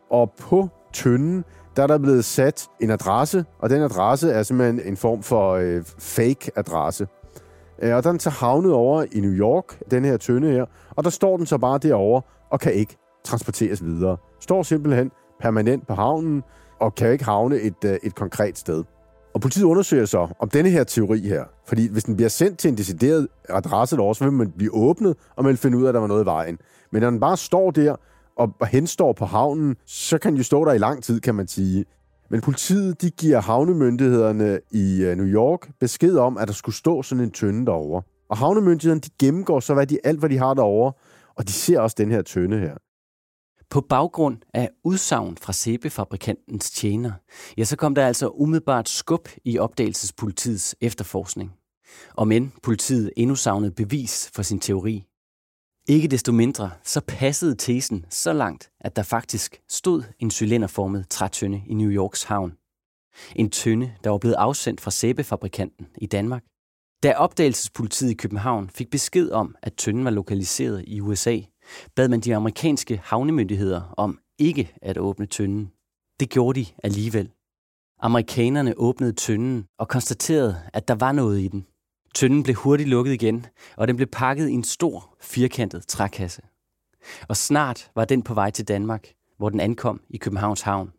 og 0.10 0.34
på 0.40 0.70
tønden, 0.94 1.44
der 1.76 1.84
er 1.84 1.88
der 1.88 1.98
blevet 1.98 2.26
sat 2.26 2.68
en 2.80 2.90
adresse, 2.90 3.46
og 3.60 3.70
den 3.70 3.82
adresse 3.82 4.32
er 4.32 4.44
simpelthen 4.44 4.88
en 4.88 4.98
form 4.98 5.24
for 5.24 5.52
øh, 5.52 5.84
fake-adresse. 6.00 7.08
Øh, 7.82 7.96
og 7.96 8.04
den 8.04 8.16
er 8.16 8.20
så 8.20 8.30
havnet 8.30 8.74
over 8.74 9.06
i 9.12 9.20
New 9.20 9.32
York, 9.32 9.92
den 9.92 10.06
her 10.06 10.18
tønde 10.18 10.52
her, 10.52 10.66
og 10.90 11.04
der 11.04 11.10
står 11.10 11.38
den 11.38 11.46
så 11.46 11.58
bare 11.58 11.78
derovre 11.78 12.22
og 12.52 12.60
kan 12.60 12.74
ikke 12.74 12.98
transporteres 13.24 13.84
videre. 13.84 14.18
Står 14.40 14.64
simpelthen 14.64 15.12
permanent 15.40 15.88
på 15.88 15.94
havnen 15.94 16.44
og 16.80 16.96
kan 16.96 17.12
ikke 17.12 17.26
havne 17.26 17.60
et, 17.60 17.86
øh, 17.86 17.98
et 18.04 18.16
konkret 18.16 18.58
sted. 18.58 18.84
Og 19.34 19.42
politiet 19.42 19.64
undersøger 19.64 20.06
så 20.06 20.28
om 20.40 20.50
denne 20.50 20.70
her 20.70 20.84
teori 20.84 21.20
her. 21.20 21.44
Fordi 21.68 21.92
hvis 21.92 22.04
den 22.04 22.16
bliver 22.16 22.30
sendt 22.30 22.60
til 22.60 22.70
en 22.70 22.78
decideret 22.78 23.28
adresse 23.50 23.96
derovre, 23.96 24.16
så 24.16 24.24
vil 24.24 24.34
man 24.34 24.52
blive 24.58 24.74
åbnet, 24.74 25.16
og 25.36 25.44
man 25.44 25.50
vil 25.50 25.58
finde 25.58 25.78
ud 25.78 25.84
af, 25.84 25.88
at 25.88 25.94
der 25.94 26.00
var 26.00 26.08
noget 26.08 26.24
i 26.24 26.26
vejen. 26.26 26.58
Men 26.92 27.02
når 27.02 27.10
den 27.10 27.20
bare 27.20 27.38
står 27.38 27.72
der 27.72 27.96
og 28.38 28.68
henstår 28.68 29.14
på 29.14 29.26
havnen, 29.26 29.76
så 29.86 30.18
kan 30.18 30.32
den 30.32 30.38
jo 30.38 30.44
stå 30.44 30.66
der 30.66 30.74
i 30.74 30.78
lang 30.78 31.04
tid, 31.04 31.20
kan 31.20 31.36
man 31.36 31.48
sige. 31.48 31.86
Men 32.30 32.42
politiet 32.42 33.02
de 33.02 33.10
giver 33.10 33.42
havnemyndighederne 33.42 34.60
i 34.72 35.02
øh, 35.04 35.18
New 35.18 35.26
York 35.28 35.70
besked 35.80 36.18
om, 36.18 36.38
at 36.38 36.48
der 36.48 36.54
skulle 36.54 36.76
stå 36.76 37.04
sådan 37.04 37.24
en 37.24 37.32
tønde 37.32 37.66
derovre. 37.66 38.02
Og 38.30 38.38
havnemyndighederne 38.38 39.02
de 39.02 39.10
gennemgår 39.20 39.60
så 39.60 39.74
hvad 39.74 39.88
de, 39.88 40.00
alt, 40.04 40.20
hvad 40.20 40.30
de 40.30 40.38
har 40.38 40.54
derovre, 40.54 40.94
og 41.36 41.48
de 41.48 41.52
ser 41.52 41.80
også 41.80 41.96
den 42.00 42.12
her 42.12 42.22
tønde 42.22 42.60
her. 42.60 42.76
På 43.70 43.82
baggrund 43.82 44.38
af 44.54 44.70
udsagn 44.84 45.38
fra 45.38 45.54
sæbefabrikantens 45.54 46.72
tjener, 46.72 47.12
ja, 47.58 47.64
så 47.64 47.76
kom 47.76 47.96
der 47.96 48.08
altså 48.08 48.28
umiddelbart 48.28 48.90
skub 48.90 49.30
i 49.46 49.60
opdagelsespolitiets 49.60 50.76
efterforskning. 50.82 51.52
Og 52.16 52.28
men 52.28 52.54
politiet 52.64 53.12
endnu 53.18 53.36
savnede 53.36 53.72
bevis 53.72 54.32
for 54.36 54.42
sin 54.42 54.60
teori. 54.60 55.06
Ikke 55.92 56.08
desto 56.08 56.32
mindre, 56.32 56.72
så 56.84 57.02
passede 57.08 57.56
tesen 57.56 58.06
så 58.10 58.34
langt, 58.34 58.72
at 58.80 58.96
der 58.96 59.04
faktisk 59.04 59.62
stod 59.70 60.04
en 60.20 60.32
cylinderformet 60.32 61.10
trætønde 61.10 61.62
i 61.68 61.74
New 61.74 61.90
Yorks 61.90 62.24
havn. 62.24 62.54
En 63.36 63.50
tønde, 63.50 63.94
der 64.04 64.10
var 64.10 64.18
blevet 64.18 64.36
afsendt 64.36 64.82
fra 64.82 64.92
sæbefabrikanten 64.92 65.88
i 65.98 66.06
Danmark. 66.06 66.44
Da 67.04 67.14
opdagelsespolitiet 67.14 68.12
i 68.12 68.14
København 68.14 68.70
fik 68.70 68.90
besked 68.90 69.32
om, 69.32 69.56
at 69.62 69.74
tønden 69.74 70.06
var 70.06 70.12
lokaliseret 70.12 70.84
i 70.88 71.02
USA, 71.02 71.40
bad 71.96 72.10
man 72.10 72.20
de 72.20 72.36
amerikanske 72.36 73.02
havnemyndigheder 73.04 73.94
om 73.98 74.20
ikke 74.40 74.74
at 74.82 74.98
åbne 74.98 75.26
tønden. 75.26 75.72
Det 76.20 76.30
gjorde 76.30 76.60
de 76.60 76.66
alligevel. 76.84 77.32
Amerikanerne 78.00 78.74
åbnede 78.78 79.14
tønden 79.14 79.66
og 79.80 79.88
konstaterede, 79.88 80.56
at 80.74 80.88
der 80.88 80.96
var 80.96 81.12
noget 81.12 81.42
i 81.42 81.48
den. 81.48 81.66
Tønden 82.16 82.44
blev 82.44 82.56
hurtigt 82.56 82.90
lukket 82.90 83.14
igen, 83.14 83.46
og 83.78 83.88
den 83.88 83.96
blev 83.96 84.08
pakket 84.08 84.50
i 84.50 84.54
en 84.54 84.64
stor, 84.64 85.16
firkantet 85.22 85.88
trækasse. 85.88 86.42
Og 87.28 87.38
snart 87.38 87.92
var 87.96 88.06
den 88.06 88.22
på 88.22 88.34
vej 88.34 88.52
til 88.52 88.68
Danmark, 88.68 89.08
hvor 89.38 89.50
den 89.50 89.60
ankom 89.60 90.02
i 90.10 90.18
Københavns 90.18 90.62
Havn. 90.62 90.92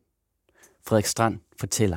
Frederik 0.87 1.07
Strand 1.07 1.38
fortæller. 1.61 1.96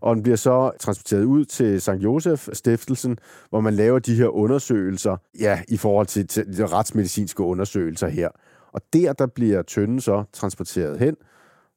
Og 0.00 0.14
den 0.14 0.22
bliver 0.22 0.36
så 0.36 0.70
transporteret 0.80 1.24
ud 1.24 1.44
til 1.44 1.80
St. 1.80 1.88
Josef 1.88 2.48
Stiftelsen, 2.52 3.18
hvor 3.50 3.60
man 3.60 3.74
laver 3.74 3.98
de 3.98 4.14
her 4.14 4.28
undersøgelser, 4.28 5.16
ja, 5.40 5.62
i 5.68 5.76
forhold 5.76 6.06
til, 6.06 6.26
til 6.26 6.56
de 6.56 6.66
retsmedicinske 6.66 7.42
undersøgelser 7.42 8.08
her. 8.08 8.28
Og 8.72 8.80
der, 8.92 9.12
der 9.12 9.26
bliver 9.26 9.62
tønden 9.62 10.00
så 10.00 10.24
transporteret 10.32 10.98
hen 10.98 11.16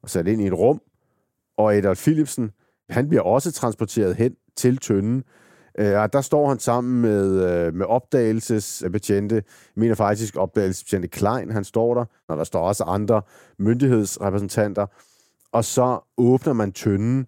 og 0.02 0.10
sat 0.10 0.26
ind 0.26 0.42
i 0.42 0.46
et 0.46 0.52
rum, 0.52 0.80
og 1.56 1.74
Adolf 1.74 2.02
Philipsen, 2.02 2.50
han 2.90 3.08
bliver 3.08 3.22
også 3.22 3.52
transporteret 3.52 4.16
hen 4.16 4.34
til 4.56 4.78
tønden, 4.78 5.24
Øh, 5.78 6.00
og 6.00 6.12
der 6.12 6.20
står 6.20 6.48
han 6.48 6.58
sammen 6.58 7.02
med, 7.02 7.50
øh, 7.50 7.74
med 7.74 7.86
opdagelsesbetjente. 7.86 9.34
Jeg 9.34 9.42
mener 9.76 9.94
faktisk 9.94 10.36
opdagelsesbetjente 10.36 11.08
Klein, 11.08 11.50
han 11.50 11.64
står 11.64 11.94
der. 11.94 12.04
Og 12.28 12.36
der 12.36 12.44
står 12.44 12.68
også 12.68 12.84
andre 12.84 13.22
myndighedsrepræsentanter. 13.58 14.86
Og 15.52 15.64
så 15.64 16.00
åbner 16.16 16.52
man 16.52 16.72
tønden, 16.72 17.26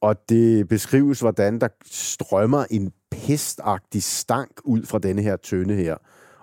og 0.00 0.16
det 0.28 0.68
beskrives, 0.68 1.20
hvordan 1.20 1.58
der 1.58 1.68
strømmer 1.84 2.64
en 2.70 2.92
pestagtig 3.10 4.02
stank 4.02 4.50
ud 4.64 4.82
fra 4.82 4.98
denne 4.98 5.22
her 5.22 5.36
tønde 5.36 5.74
her. 5.74 5.96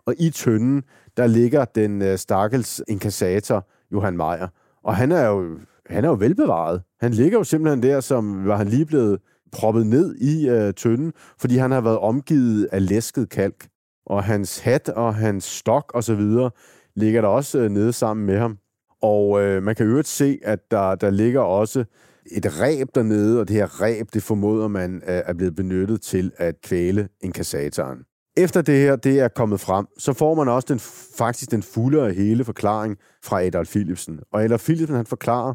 Og 0.05 0.15
i 0.19 0.29
tønden, 0.29 0.83
der 1.17 1.27
ligger 1.27 1.65
den 1.65 2.01
øh, 2.01 2.17
stakkels 2.17 2.81
inkassator, 2.87 3.67
Johan 3.91 4.17
Meyer. 4.17 4.47
Og 4.83 4.95
han 4.95 5.11
er 5.11 5.27
jo, 5.27 5.57
han 5.85 6.03
er 6.05 6.09
jo 6.09 6.15
velbevaret. 6.19 6.81
Han 6.99 7.11
ligger 7.11 7.37
jo 7.37 7.43
simpelthen 7.43 7.83
der, 7.83 7.99
som 7.99 8.47
var 8.47 8.57
han 8.57 8.67
lige 8.67 8.85
blevet 8.85 9.19
proppet 9.51 9.87
ned 9.87 10.15
i 10.15 10.49
øh, 10.49 10.73
tønden, 10.73 11.13
fordi 11.39 11.57
han 11.57 11.71
har 11.71 11.81
været 11.81 11.97
omgivet 11.97 12.69
af 12.71 12.89
læsket 12.89 13.29
kalk. 13.29 13.67
Og 14.05 14.23
hans 14.23 14.59
hat 14.59 14.89
og 14.89 15.15
hans 15.15 15.43
stok 15.43 15.91
og 15.93 16.03
så 16.03 16.15
videre 16.15 16.51
ligger 16.95 17.21
der 17.21 17.27
også 17.27 17.59
øh, 17.59 17.69
nede 17.69 17.93
sammen 17.93 18.25
med 18.25 18.37
ham. 18.37 18.57
Og 19.01 19.41
øh, 19.41 19.63
man 19.63 19.75
kan 19.75 19.85
øvrigt 19.85 20.07
se, 20.07 20.39
at 20.43 20.59
der, 20.71 20.95
der 20.95 21.09
ligger 21.09 21.41
også 21.41 21.85
et 22.31 22.61
ræb 22.61 22.87
dernede, 22.95 23.39
og 23.39 23.47
det 23.47 23.55
her 23.55 23.81
ræb, 23.81 24.07
det 24.13 24.23
formoder 24.23 24.67
man 24.67 24.95
øh, 24.95 25.01
er 25.25 25.33
blevet 25.33 25.55
benyttet 25.55 26.01
til 26.01 26.31
at 26.37 26.61
kvæle 26.61 27.09
inkassatoren. 27.21 27.97
Efter 28.37 28.61
det 28.61 28.79
her 28.79 28.95
det 28.95 29.19
er 29.19 29.27
kommet 29.27 29.59
frem, 29.59 29.85
så 29.97 30.13
får 30.13 30.35
man 30.35 30.47
også 30.47 30.65
den, 30.69 30.79
faktisk 31.17 31.51
den 31.51 31.63
fulde 31.63 32.01
og 32.01 32.11
hele 32.11 32.43
forklaring 32.43 32.97
fra 33.23 33.43
Adolf 33.43 33.69
Philipsen. 33.69 34.19
Og 34.31 34.43
Adolf 34.43 34.63
Philipsen 34.63 34.95
han 34.95 35.05
forklarer, 35.05 35.53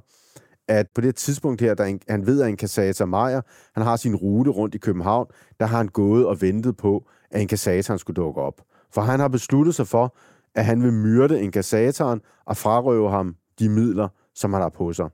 at 0.78 0.86
på 0.94 1.00
det 1.00 1.16
tidspunkt 1.16 1.60
her, 1.60 1.74
da 1.74 1.96
han 2.08 2.26
ved, 2.26 2.42
at 2.42 2.48
en 2.48 2.56
kassator 2.56 3.06
Meyer, 3.06 3.40
han 3.74 3.82
har 3.82 3.96
sin 3.96 4.16
rute 4.16 4.50
rundt 4.50 4.74
i 4.74 4.78
København, 4.78 5.26
der 5.60 5.66
har 5.66 5.76
han 5.76 5.88
gået 5.88 6.26
og 6.26 6.42
ventet 6.42 6.76
på, 6.76 7.04
at 7.30 7.40
en 7.40 7.48
kassator 7.48 7.96
skulle 7.96 8.14
dukke 8.14 8.40
op. 8.40 8.60
For 8.94 9.00
han 9.00 9.20
har 9.20 9.28
besluttet 9.28 9.74
sig 9.74 9.86
for, 9.86 10.16
at 10.54 10.64
han 10.64 10.82
vil 10.82 10.92
myrde 10.92 11.40
en 11.40 11.50
kassatoren 11.50 12.20
og 12.46 12.56
frarøve 12.56 13.10
ham 13.10 13.36
de 13.58 13.68
midler, 13.68 14.08
som 14.34 14.52
han 14.52 14.62
har 14.62 14.68
på 14.68 14.92
sig. 14.92 15.08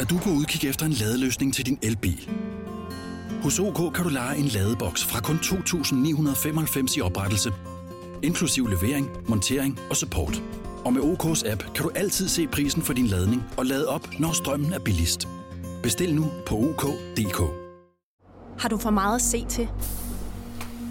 Er 0.00 0.04
du 0.10 0.18
på 0.18 0.30
udkig 0.30 0.68
efter 0.68 0.86
en 0.86 0.92
ladeløsning 0.92 1.54
til 1.54 1.66
din 1.66 1.78
elbil? 1.82 2.30
Hos 3.42 3.58
OK 3.58 3.94
kan 3.94 4.04
du 4.04 4.10
lege 4.10 4.36
en 4.38 4.44
ladeboks 4.44 5.04
fra 5.04 5.20
kun 5.20 5.36
2.995 5.36 6.98
i 6.98 7.00
oprettelse, 7.00 7.52
inklusiv 8.22 8.66
levering, 8.66 9.10
montering 9.28 9.78
og 9.90 9.96
support. 9.96 10.42
Og 10.84 10.92
med 10.92 11.02
OK's 11.02 11.50
app 11.50 11.62
kan 11.74 11.84
du 11.84 11.90
altid 11.94 12.28
se 12.28 12.46
prisen 12.46 12.82
for 12.82 12.92
din 12.92 13.06
ladning 13.06 13.42
og 13.56 13.66
lade 13.66 13.88
op, 13.88 14.08
når 14.18 14.32
strømmen 14.32 14.72
er 14.72 14.78
billigst. 14.78 15.28
Bestil 15.82 16.14
nu 16.14 16.26
på 16.46 16.56
OK.dk. 16.56 17.40
Har 18.58 18.68
du 18.68 18.76
for 18.76 18.90
meget 18.90 19.14
at 19.14 19.22
se 19.22 19.46
til? 19.48 19.68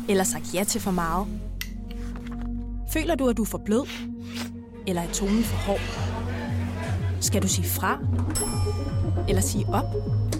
Eller 0.09 0.23
sagt 0.23 0.53
ja 0.53 0.63
til 0.63 0.81
for 0.81 0.91
meget? 0.91 1.27
Føler 2.93 3.15
du, 3.15 3.27
at 3.27 3.37
du 3.37 3.41
er 3.41 3.47
for 3.47 3.61
blød? 3.65 3.87
Eller 4.87 5.01
er 5.01 5.11
tonen 5.11 5.43
for 5.43 5.57
hård? 5.57 5.81
Skal 7.21 7.41
du 7.41 7.47
sige 7.47 7.67
fra? 7.67 7.99
Eller 9.29 9.41
sige 9.41 9.65
op? 9.67 9.85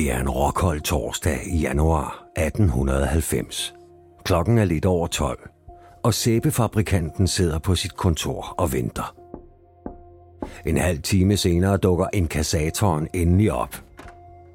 Det 0.00 0.12
er 0.12 0.20
en 0.20 0.30
rockhold 0.30 0.80
torsdag 0.80 1.40
i 1.46 1.58
januar 1.58 2.26
1890. 2.36 3.74
Klokken 4.24 4.58
er 4.58 4.64
lidt 4.64 4.84
over 4.84 5.06
12, 5.06 5.50
og 6.02 6.14
sæbefabrikanten 6.14 7.26
sidder 7.26 7.58
på 7.58 7.74
sit 7.74 7.96
kontor 7.96 8.54
og 8.58 8.72
venter. 8.72 9.14
En 10.66 10.76
halv 10.76 11.02
time 11.02 11.36
senere 11.36 11.76
dukker 11.76 12.06
inkassatoren 12.12 13.08
endelig 13.14 13.52
op. 13.52 13.76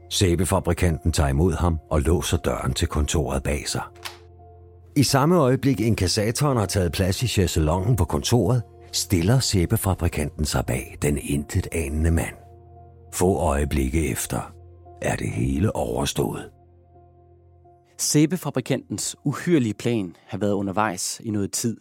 Sæbefabrikanten 0.10 1.12
tager 1.12 1.29
imod 1.29 1.53
ham 1.53 1.79
og 1.89 2.01
låser 2.01 2.38
døren 2.38 2.73
til 2.73 2.88
kontoret 2.88 3.43
bag 3.43 3.69
sig. 3.69 3.84
I 4.95 5.03
samme 5.03 5.38
øjeblik 5.38 5.79
inkassatoren 5.79 6.58
har 6.58 6.65
taget 6.65 6.91
plads 6.91 7.23
i 7.23 7.27
chaiselongen 7.27 7.95
på 7.95 8.05
kontoret, 8.05 8.62
stiller 8.91 9.39
sæbefabrikanten 9.39 10.45
sig 10.45 10.65
bag 10.65 10.97
den 11.01 11.17
intet 11.21 11.67
anende 11.71 12.12
mand. 12.12 12.36
Få 13.13 13.38
øjeblikke 13.38 14.10
efter 14.12 14.54
er 15.05 15.15
det 15.15 15.29
hele 15.29 15.75
overstået. 15.75 16.51
Sæbefabrikantens 17.97 19.15
uhyrlige 19.23 19.73
plan 19.73 20.15
har 20.25 20.37
været 20.37 20.53
undervejs 20.53 21.21
i 21.23 21.29
noget 21.29 21.51
tid. 21.51 21.77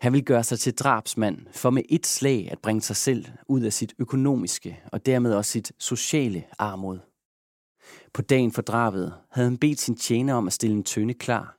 Han 0.00 0.12
vil 0.12 0.24
gøre 0.24 0.44
sig 0.44 0.58
til 0.58 0.74
drabsmand 0.74 1.38
for 1.52 1.70
med 1.70 1.82
et 1.88 2.06
slag 2.06 2.48
at 2.52 2.58
bringe 2.58 2.80
sig 2.80 2.96
selv 2.96 3.26
ud 3.48 3.60
af 3.60 3.72
sit 3.72 3.94
økonomiske 3.98 4.80
og 4.92 5.06
dermed 5.06 5.34
også 5.34 5.50
sit 5.50 5.72
sociale 5.78 6.44
armod. 6.58 6.98
På 8.14 8.22
dagen 8.22 8.52
for 8.52 8.62
drabet 8.62 9.14
havde 9.30 9.48
han 9.48 9.58
bedt 9.58 9.80
sin 9.80 9.96
tjener 9.96 10.34
om 10.34 10.46
at 10.46 10.52
stille 10.52 10.76
en 10.76 10.84
tønde 10.84 11.14
klar. 11.14 11.58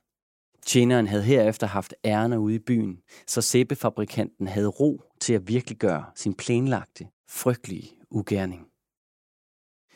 Tjeneren 0.66 1.06
havde 1.06 1.22
herefter 1.22 1.66
haft 1.66 1.94
ærner 2.04 2.36
ude 2.36 2.54
i 2.54 2.58
byen, 2.58 2.98
så 3.26 3.40
sæbefabrikanten 3.40 4.46
havde 4.46 4.68
ro 4.68 5.02
til 5.20 5.34
at 5.34 5.48
virkeliggøre 5.48 6.04
sin 6.14 6.34
planlagte, 6.34 7.08
frygtelige 7.28 7.90
ugerning. 8.10 8.67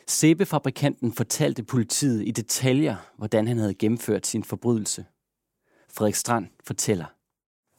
Sæbefabrikanten 0.08 1.12
fortalte 1.12 1.62
politiet 1.62 2.26
i 2.26 2.30
detaljer, 2.30 2.96
hvordan 3.18 3.48
han 3.48 3.58
havde 3.58 3.74
gennemført 3.74 4.26
sin 4.26 4.44
forbrydelse. 4.44 5.04
Frederik 5.94 6.14
Strand 6.14 6.46
fortæller. 6.66 7.04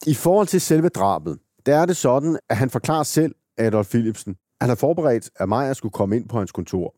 I 0.06 0.14
forhold 0.14 0.46
til 0.46 0.60
selve 0.60 0.88
drabet, 0.88 1.38
der 1.66 1.76
er 1.76 1.86
det 1.86 1.96
sådan, 1.96 2.38
at 2.50 2.56
han 2.56 2.70
forklarer 2.70 3.02
selv, 3.02 3.34
Adolf 3.58 3.88
Philipsen, 3.88 4.36
han 4.60 4.68
har 4.68 4.76
forberedt, 4.76 5.30
at 5.36 5.48
Maja 5.48 5.74
skulle 5.74 5.92
komme 5.92 6.16
ind 6.16 6.28
på 6.28 6.38
hans 6.38 6.52
kontor. 6.52 6.94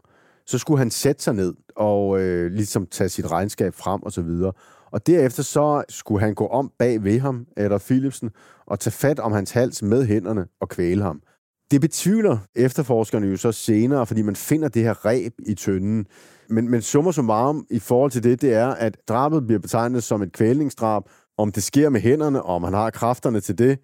Så 0.47 0.59
skulle 0.59 0.79
han 0.79 0.91
sætte 0.91 1.23
sig 1.23 1.35
ned 1.35 1.55
og 1.77 2.21
øh, 2.21 2.53
ligesom 2.53 2.87
tage 2.87 3.09
sit 3.09 3.31
regnskab 3.31 3.75
frem 3.75 4.03
og 4.03 4.13
så 4.13 4.23
videre. 4.23 4.53
Og 4.91 5.07
derefter 5.07 5.43
så 5.43 5.85
skulle 5.89 6.21
han 6.21 6.35
gå 6.35 6.47
om 6.47 6.73
bag 6.79 7.05
ved 7.05 7.21
ham, 7.21 7.47
Adolf 7.57 7.85
Philipsen, 7.85 8.31
og 8.67 8.81
tage 8.81 8.93
fat 8.93 9.19
om 9.19 9.33
hans 9.33 9.51
hals 9.51 9.83
med 9.83 10.07
hænderne 10.07 10.47
og 10.61 10.69
kvæle 10.69 11.03
ham. 11.03 11.23
Det 11.71 11.81
betvivler 11.81 12.39
efterforskerne 12.55 13.27
jo 13.27 13.37
så 13.37 13.53
senere, 13.53 14.07
fordi 14.07 14.23
man 14.23 14.37
finder 14.37 14.69
det 14.69 14.83
her 14.83 15.07
reb 15.07 15.33
i 15.47 15.55
tønden. 15.55 16.07
Men, 16.49 16.71
men 16.71 16.83
summer 16.83 17.27
varm 17.27 17.67
i 17.71 17.79
forhold 17.79 18.11
til 18.11 18.23
det, 18.23 18.43
det 18.43 18.55
er, 18.55 18.67
at 18.67 18.97
drabet 19.09 19.47
bliver 19.47 19.59
betegnet 19.59 20.03
som 20.03 20.23
et 20.23 20.33
kvælningsdrab. 20.33 21.03
Om 21.39 21.53
det 21.53 21.63
sker 21.63 21.89
med 21.89 22.01
hænderne, 22.01 22.43
og 22.43 22.55
om 22.55 22.65
han 22.65 22.75
har 22.75 22.91
kræfterne 22.91 23.41
til 23.41 23.59
det, 23.59 23.79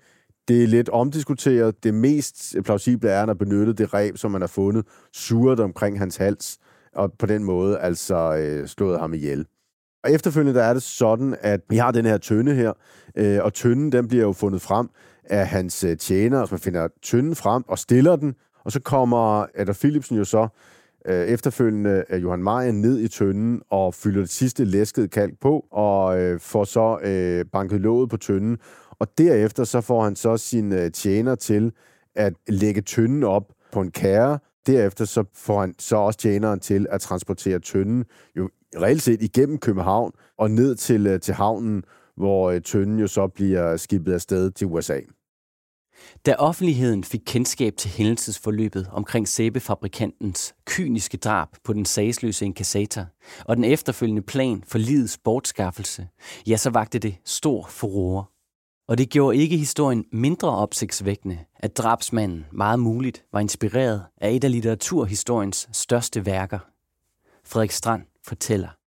det 0.49 0.63
er 0.63 0.67
lidt 0.67 0.89
omdiskuteret. 0.89 1.85
Det 1.85 1.95
mest 1.95 2.57
plausible 2.65 3.09
er, 3.09 3.15
at 3.15 3.19
han 3.19 3.29
har 3.29 3.35
benyttet 3.35 3.79
det 3.79 3.95
reb, 3.95 4.17
som 4.17 4.31
man 4.31 4.41
har 4.41 4.49
fundet, 4.49 4.87
surret 5.13 5.61
omkring 5.61 5.99
hans 5.99 6.17
hals, 6.17 6.59
og 6.95 7.13
på 7.19 7.27
den 7.27 7.45
måde 7.45 7.79
altså 7.79 8.37
øh, 8.37 8.69
slået 8.69 9.01
ham 9.01 9.15
ihjel. 9.15 9.47
Og 10.05 10.13
efterfølgende 10.13 10.59
der 10.59 10.65
er 10.65 10.73
det 10.73 10.83
sådan, 10.83 11.37
at 11.41 11.61
vi 11.71 11.77
har 11.77 11.91
den 11.91 12.05
her 12.07 12.19
tønde 12.19 12.55
her, 12.55 12.73
øh, 13.17 13.39
og 13.45 13.55
tønden 13.55 13.93
den 13.93 14.09
bliver 14.09 14.25
jo 14.25 14.33
fundet 14.33 14.63
frem 14.63 14.89
af 15.33 15.47
hans 15.47 15.81
tjenere, 15.81 15.97
tjener, 15.97 16.47
man 16.51 16.61
finder 16.61 16.89
tynden 17.03 17.35
frem 17.35 17.65
og 17.69 17.79
stiller 17.79 18.17
den, 18.17 18.35
og 18.65 18.73
så 18.73 18.81
kommer 18.81 19.47
Adolf 19.55 19.79
Philipsen 19.79 20.17
jo 20.17 20.25
så 20.25 20.49
øh, 21.07 21.27
efterfølgende 21.27 22.05
af 22.09 22.19
Johan 22.19 22.43
Meyer 22.43 22.73
ned 22.73 22.99
i 22.99 23.09
tønden 23.09 23.63
og 23.71 23.95
fylder 23.95 24.21
det 24.21 24.31
sidste 24.31 24.65
læskede 24.65 25.09
kalk 25.09 25.41
på, 25.41 25.67
og 25.71 26.21
øh, 26.21 26.41
får 26.41 26.65
så 26.65 26.99
øh, 27.05 27.45
banket 27.53 27.81
låget 27.81 28.11
på 28.11 28.17
tønden, 28.17 28.59
og 28.99 29.19
derefter 29.19 29.65
så 29.65 29.81
får 29.81 30.05
han 30.05 30.17
så 30.17 30.37
sin 30.37 30.73
øh, 30.73 30.91
tjener 30.91 31.35
til 31.35 31.73
at 32.15 32.33
lægge 32.49 32.81
tønden 32.81 33.25
op 33.25 33.53
på 33.73 33.81
en 33.81 33.91
kære, 33.91 34.39
Derefter 34.67 35.05
så 35.05 35.25
får 35.35 35.61
han 35.61 35.75
så 35.79 35.97
også 35.97 36.19
tjeneren 36.19 36.61
til 36.61 36.87
at 36.91 37.01
transportere 37.01 37.59
tønden 37.59 38.05
jo 38.37 38.51
reelt 38.77 39.03
set 39.03 39.23
igennem 39.23 39.59
København 39.59 40.13
og 40.39 40.51
ned 40.51 40.75
til, 40.75 41.07
øh, 41.07 41.21
til 41.21 41.35
havnen, 41.35 41.85
hvor 42.17 42.51
øh, 42.51 42.61
tønden 42.61 42.99
jo 42.99 43.07
så 43.07 43.29
bliver 43.29 43.77
skibet 43.77 44.13
afsted 44.13 44.51
til 44.51 44.67
USA. 44.67 45.01
Da 46.27 46.35
offentligheden 46.35 47.05
fik 47.05 47.21
kendskab 47.27 47.77
til 47.77 47.91
hændelsesforløbet 47.91 48.89
omkring 48.93 49.29
sæbefabrikantens 49.29 50.55
kyniske 50.65 51.17
drab 51.17 51.49
på 51.65 51.73
den 51.73 51.85
sagsløse 51.85 52.45
inkassator 52.45 53.07
og 53.45 53.57
den 53.57 53.65
efterfølgende 53.65 54.23
plan 54.23 54.65
for 54.67 54.79
livets 54.79 55.19
bortskaffelse, 55.19 56.09
ja, 56.47 56.57
så 56.57 56.71
vagte 56.71 56.99
det 56.99 57.17
stor 57.25 57.67
furore. 57.69 58.25
Og 58.89 58.99
det 58.99 59.11
gjorde 59.11 59.37
ikke 59.37 59.57
historien 59.57 60.05
mindre 60.13 60.51
opsigtsvækkende, 60.51 61.39
at 61.57 61.77
drabsmanden 61.77 62.47
meget 62.53 62.81
muligt 62.81 63.25
var 63.33 63.41
inspireret 63.41 64.03
af 64.21 64.33
et 64.33 64.45
af 64.45 64.51
litteraturhistoriens 64.51 65.69
største 65.73 66.27
værker. 66.27 66.59
Frederik 67.45 67.71
Strand 67.71 68.03
fortæller. 68.25 68.82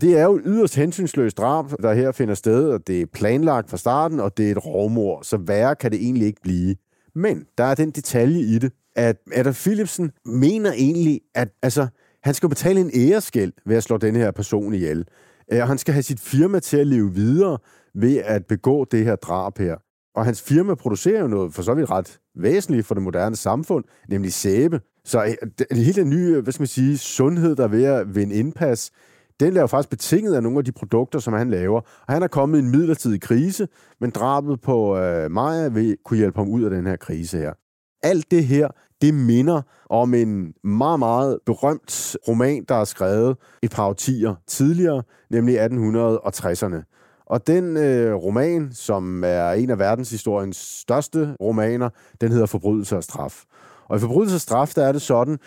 Det 0.00 0.18
er 0.18 0.24
jo 0.24 0.40
yderst 0.44 0.76
hensynsløst 0.76 1.38
drab, 1.38 1.64
der 1.82 1.92
her 1.92 2.12
finder 2.12 2.34
sted, 2.34 2.70
og 2.70 2.86
det 2.86 3.02
er 3.02 3.06
planlagt 3.06 3.70
fra 3.70 3.76
starten, 3.76 4.20
og 4.20 4.36
det 4.36 4.46
er 4.46 4.50
et 4.50 4.66
rovmor, 4.66 5.22
så 5.22 5.36
værre 5.36 5.76
kan 5.76 5.92
det 5.92 6.02
egentlig 6.02 6.26
ikke 6.26 6.40
blive. 6.42 6.76
Men 7.14 7.46
der 7.58 7.64
er 7.64 7.74
den 7.74 7.90
detalje 7.90 8.40
i 8.40 8.58
det, 8.58 8.72
at 8.96 9.16
Adam 9.32 9.54
Philipsen 9.54 10.10
mener 10.24 10.72
egentlig, 10.72 11.20
at 11.34 11.48
altså, 11.62 11.86
han 12.22 12.34
skal 12.34 12.48
betale 12.48 12.80
en 12.80 12.90
æreskæld 12.94 13.52
ved 13.66 13.76
at 13.76 13.82
slå 13.82 13.96
den 13.96 14.16
her 14.16 14.30
person 14.30 14.74
ihjel. 14.74 15.04
Øh, 15.52 15.60
og 15.62 15.68
han 15.68 15.78
skal 15.78 15.94
have 15.94 16.02
sit 16.02 16.20
firma 16.20 16.60
til 16.60 16.76
at 16.76 16.86
leve 16.86 17.14
videre 17.14 17.58
ved 17.94 18.16
at 18.16 18.46
begå 18.46 18.84
det 18.84 19.04
her 19.04 19.16
drab 19.16 19.58
her. 19.58 19.76
Og 20.14 20.24
hans 20.24 20.42
firma 20.42 20.74
producerer 20.74 21.20
jo 21.20 21.28
noget 21.28 21.54
for 21.54 21.62
så 21.62 21.74
vidt 21.74 21.90
ret 21.90 22.18
væsentligt 22.36 22.86
for 22.86 22.94
det 22.94 23.02
moderne 23.02 23.36
samfund, 23.36 23.84
nemlig 24.08 24.32
sæbe. 24.32 24.80
Så 25.04 25.24
øh, 25.24 25.76
hele 25.76 26.02
den 26.02 26.10
nye, 26.10 26.40
hvad 26.40 26.52
skal 26.52 26.62
man 26.62 26.66
sige, 26.66 26.98
sundhed, 26.98 27.56
der 27.56 27.64
er 27.64 27.68
ved 27.68 27.84
at 27.84 28.14
vinde 28.14 28.34
indpas, 28.34 28.90
den 29.40 29.52
laver 29.52 29.66
faktisk 29.66 29.90
betinget 29.90 30.34
af 30.34 30.42
nogle 30.42 30.58
af 30.58 30.64
de 30.64 30.72
produkter, 30.72 31.18
som 31.18 31.32
han 31.32 31.50
laver. 31.50 31.80
Og 31.80 32.14
han 32.14 32.22
er 32.22 32.26
kommet 32.26 32.58
i 32.58 32.62
en 32.62 32.70
midlertidig 32.70 33.20
krise, 33.20 33.68
men 34.00 34.10
drabet 34.10 34.60
på 34.60 34.98
øh, 34.98 35.30
Maja 35.30 35.68
vil 35.68 35.96
kunne 36.04 36.16
hjælpe 36.16 36.38
ham 36.38 36.48
ud 36.48 36.62
af 36.62 36.70
den 36.70 36.86
her 36.86 36.96
krise 36.96 37.38
her. 37.38 37.52
Alt 38.02 38.30
det 38.30 38.44
her, 38.44 38.68
det 39.02 39.14
minder 39.14 39.62
om 39.90 40.14
en 40.14 40.52
meget, 40.64 40.98
meget 40.98 41.38
berømt 41.46 42.16
roman, 42.28 42.64
der 42.68 42.74
er 42.74 42.84
skrevet 42.84 43.36
et 43.62 43.70
par 43.70 43.86
årtier 43.86 44.34
tidligere, 44.46 45.02
nemlig 45.30 45.64
1860'erne. 45.66 46.98
Og 47.26 47.46
den 47.46 47.76
øh, 47.76 48.14
roman, 48.14 48.72
som 48.72 49.24
er 49.24 49.50
en 49.50 49.70
af 49.70 49.78
verdenshistoriens 49.78 50.56
største 50.56 51.36
romaner, 51.40 51.88
den 52.20 52.32
hedder 52.32 52.46
Forbrydelse 52.46 52.96
og 52.96 53.04
straf. 53.04 53.44
Og 53.88 53.96
i 53.96 54.00
Forbrydelse 54.00 54.36
og 54.36 54.40
straf, 54.40 54.72
der 54.76 54.84
er 54.84 54.92
det 54.92 55.02
sådan, 55.02 55.38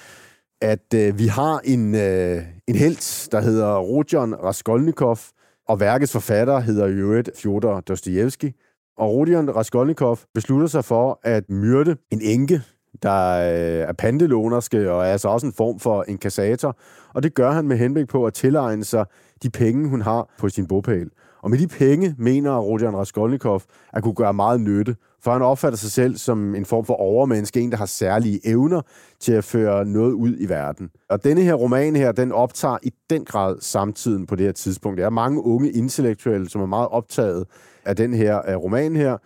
at 0.62 0.94
øh, 0.96 1.20
vi 1.20 1.28
har 1.28 1.60
en, 1.64 1.96
øh, 1.96 2.44
en 2.68 2.76
helt, 2.76 3.30
der 3.32 3.42
hedder 3.42 3.78
Rodion 3.78 4.36
Raskolnikov, 4.36 5.18
og 5.68 5.80
værkets 5.80 6.12
forfatter 6.12 6.60
hedder 6.60 6.88
i 6.88 6.92
øvrigt 6.92 7.30
Fjodor 7.38 7.80
Dostojevski. 7.80 8.54
Og 8.98 9.10
Rodion 9.10 9.50
Raskolnikov 9.50 10.20
beslutter 10.34 10.68
sig 10.68 10.86
for 10.86 11.20
at 11.24 11.50
myrde 11.50 11.96
en 12.12 12.22
enke, 12.22 12.62
der 13.04 13.32
øh, 13.32 13.90
er 13.90 13.94
pandelånerske 13.94 14.92
og 14.92 15.02
er 15.08 15.12
altså 15.12 15.28
også 15.28 15.48
en 15.48 15.54
form 15.54 15.80
for 15.80 16.06
inkassator. 16.08 16.78
Og 17.14 17.24
det 17.24 17.34
gør 17.34 17.52
han 17.52 17.68
med 17.68 17.78
henblik 17.78 18.08
på 18.08 18.26
at 18.26 18.34
tilegne 18.34 18.84
sig 18.84 19.06
de 19.44 19.50
penge, 19.50 19.90
hun 19.90 20.02
har 20.02 20.34
på 20.40 20.50
sin 20.50 20.68
bogpæl. 20.68 21.10
Og 21.42 21.50
med 21.50 21.58
de 21.58 21.68
penge 21.68 22.16
mener 22.18 22.58
Rodion 22.58 22.96
Raskolnikov 22.96 23.62
at 23.94 24.04
kunne 24.04 24.14
gøre 24.14 24.34
meget 24.34 24.62
nytte, 24.62 24.96
for 25.24 25.32
han 25.32 25.42
opfatter 25.42 25.78
sig 25.78 25.92
selv 25.92 26.18
som 26.18 26.56
en 26.56 26.66
form 26.66 26.86
for 26.86 26.94
overmenneske, 26.94 27.60
en, 27.60 27.72
der 27.72 27.78
har 27.78 27.86
særlige 27.86 28.48
evner 28.48 28.82
til 29.20 29.34
at 29.34 29.44
føre 29.44 29.86
noget 29.86 30.12
ud 30.12 30.36
i 30.40 30.50
verden. 30.50 30.90
Og 31.10 31.24
denne 31.24 31.42
her 31.42 31.54
roman 31.54 31.96
her, 31.96 32.12
den 32.12 32.32
optager 32.32 32.78
i 32.84 32.94
den 33.10 33.26
grad 33.26 33.58
samtiden 33.60 34.26
på 34.26 34.36
det 34.36 34.46
her 34.46 34.54
tidspunkt. 34.54 34.98
Der 34.98 35.06
er 35.06 35.10
mange 35.10 35.44
unge 35.44 35.72
intellektuelle, 35.72 36.50
som 36.50 36.62
er 36.62 36.66
meget 36.66 36.88
optaget 36.88 37.46
af 37.86 37.96
den 37.96 38.14
her 38.14 38.36
af 38.36 38.56
roman 38.56 38.96
her. 38.96 39.18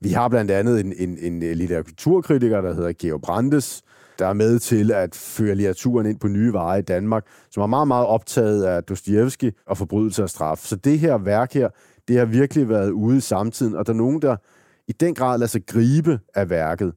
Vi 0.00 0.08
har 0.08 0.28
blandt 0.28 0.50
andet 0.50 0.80
en, 0.80 0.92
en, 0.98 1.18
en 1.18 1.42
øh, 1.42 1.50
litteraturkritiker, 1.50 2.60
der 2.60 2.74
hedder 2.74 2.92
Georg 2.98 3.20
Brandes, 3.20 3.82
der 4.18 4.26
er 4.26 4.32
med 4.32 4.58
til 4.58 4.92
at 4.92 5.14
føre 5.14 5.54
litteraturen 5.54 6.06
ind 6.06 6.20
på 6.20 6.28
nye 6.28 6.52
veje 6.52 6.78
i 6.78 6.82
Danmark, 6.82 7.24
som 7.50 7.62
er 7.62 7.66
meget, 7.66 7.88
meget 7.88 8.06
optaget 8.06 8.64
af 8.64 8.84
Dostoyevsky 8.84 9.52
og 9.66 9.78
forbrydelse 9.78 10.22
og 10.22 10.30
straf. 10.30 10.58
Så 10.58 10.76
det 10.76 10.98
her 10.98 11.18
værk 11.18 11.54
her, 11.54 11.68
det 12.08 12.18
har 12.18 12.24
virkelig 12.24 12.68
været 12.68 12.90
ude 12.90 13.16
i 13.16 13.20
samtiden, 13.20 13.74
og 13.74 13.86
der 13.86 13.92
er 13.92 13.96
nogen, 13.96 14.22
der 14.22 14.36
i 14.88 14.92
den 14.92 15.14
grad 15.14 15.38
lader 15.38 15.48
sig 15.48 15.66
gribe 15.66 16.20
af 16.34 16.50
værket. 16.50 16.92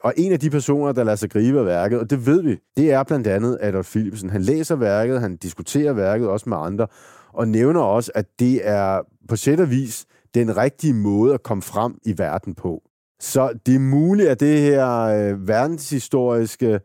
Og 0.00 0.14
en 0.16 0.32
af 0.32 0.40
de 0.40 0.50
personer, 0.50 0.92
der 0.92 1.04
lader 1.04 1.16
sig 1.16 1.30
gribe 1.30 1.58
af 1.58 1.66
værket, 1.66 1.98
og 1.98 2.10
det 2.10 2.26
ved 2.26 2.42
vi, 2.42 2.58
det 2.76 2.92
er 2.92 3.02
blandt 3.02 3.26
andet 3.26 3.58
Adolf 3.60 3.90
Philipsen. 3.90 4.30
Han 4.30 4.42
læser 4.42 4.76
værket, 4.76 5.20
han 5.20 5.36
diskuterer 5.36 5.92
værket 5.92 6.28
også 6.28 6.48
med 6.48 6.56
andre, 6.56 6.86
og 7.32 7.48
nævner 7.48 7.80
også, 7.80 8.12
at 8.14 8.26
det 8.38 8.68
er 8.68 9.00
på 9.28 9.36
sæt 9.36 9.60
og 9.60 9.70
vis 9.70 10.06
den 10.34 10.56
rigtige 10.56 10.94
måde 10.94 11.34
at 11.34 11.42
komme 11.42 11.62
frem 11.62 11.98
i 12.04 12.18
verden 12.18 12.54
på. 12.54 12.82
Så 13.20 13.52
det 13.66 13.74
er 13.74 13.78
muligt, 13.78 14.28
at 14.28 14.40
det 14.40 14.60
her 14.60 15.00
øh, 15.00 15.48
verdenshistoriske 15.48 16.80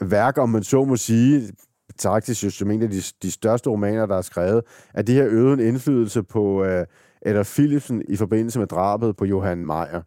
værk, 0.00 0.38
om 0.38 0.48
man 0.48 0.62
så 0.62 0.84
må 0.84 0.96
sige, 0.96 1.52
faktisk 2.02 2.58
som 2.58 2.70
en 2.70 2.82
af 2.82 2.90
de, 2.90 3.02
de 3.22 3.30
største 3.30 3.70
romaner, 3.70 4.06
der 4.06 4.16
er 4.16 4.22
skrevet, 4.22 4.62
at 4.94 5.06
det 5.06 5.14
her 5.14 5.26
øvede 5.26 5.62
en 5.62 5.68
indflydelse 5.68 6.22
på 6.22 6.64
øh, 6.64 6.86
Adolf 7.24 7.54
Philipsen 7.54 8.02
i 8.08 8.16
forbindelse 8.16 8.58
med 8.58 8.66
drabet 8.66 9.16
på 9.16 9.24
Johan 9.24 9.66
Meyer. 9.66 10.02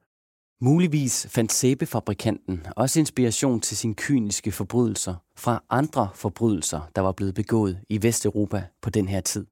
Muligvis 0.63 1.27
fandt 1.29 1.51
sæbefabrikanten 1.51 2.65
også 2.75 2.99
inspiration 2.99 3.59
til 3.59 3.77
sine 3.77 3.95
kyniske 3.95 4.51
forbrydelser 4.51 5.15
fra 5.37 5.63
andre 5.69 6.09
forbrydelser, 6.13 6.89
der 6.95 7.01
var 7.01 7.11
blevet 7.11 7.35
begået 7.35 7.79
i 7.89 8.03
Vesteuropa 8.03 8.63
på 8.81 8.89
den 8.89 9.07
her 9.07 9.21
tid. 9.21 9.45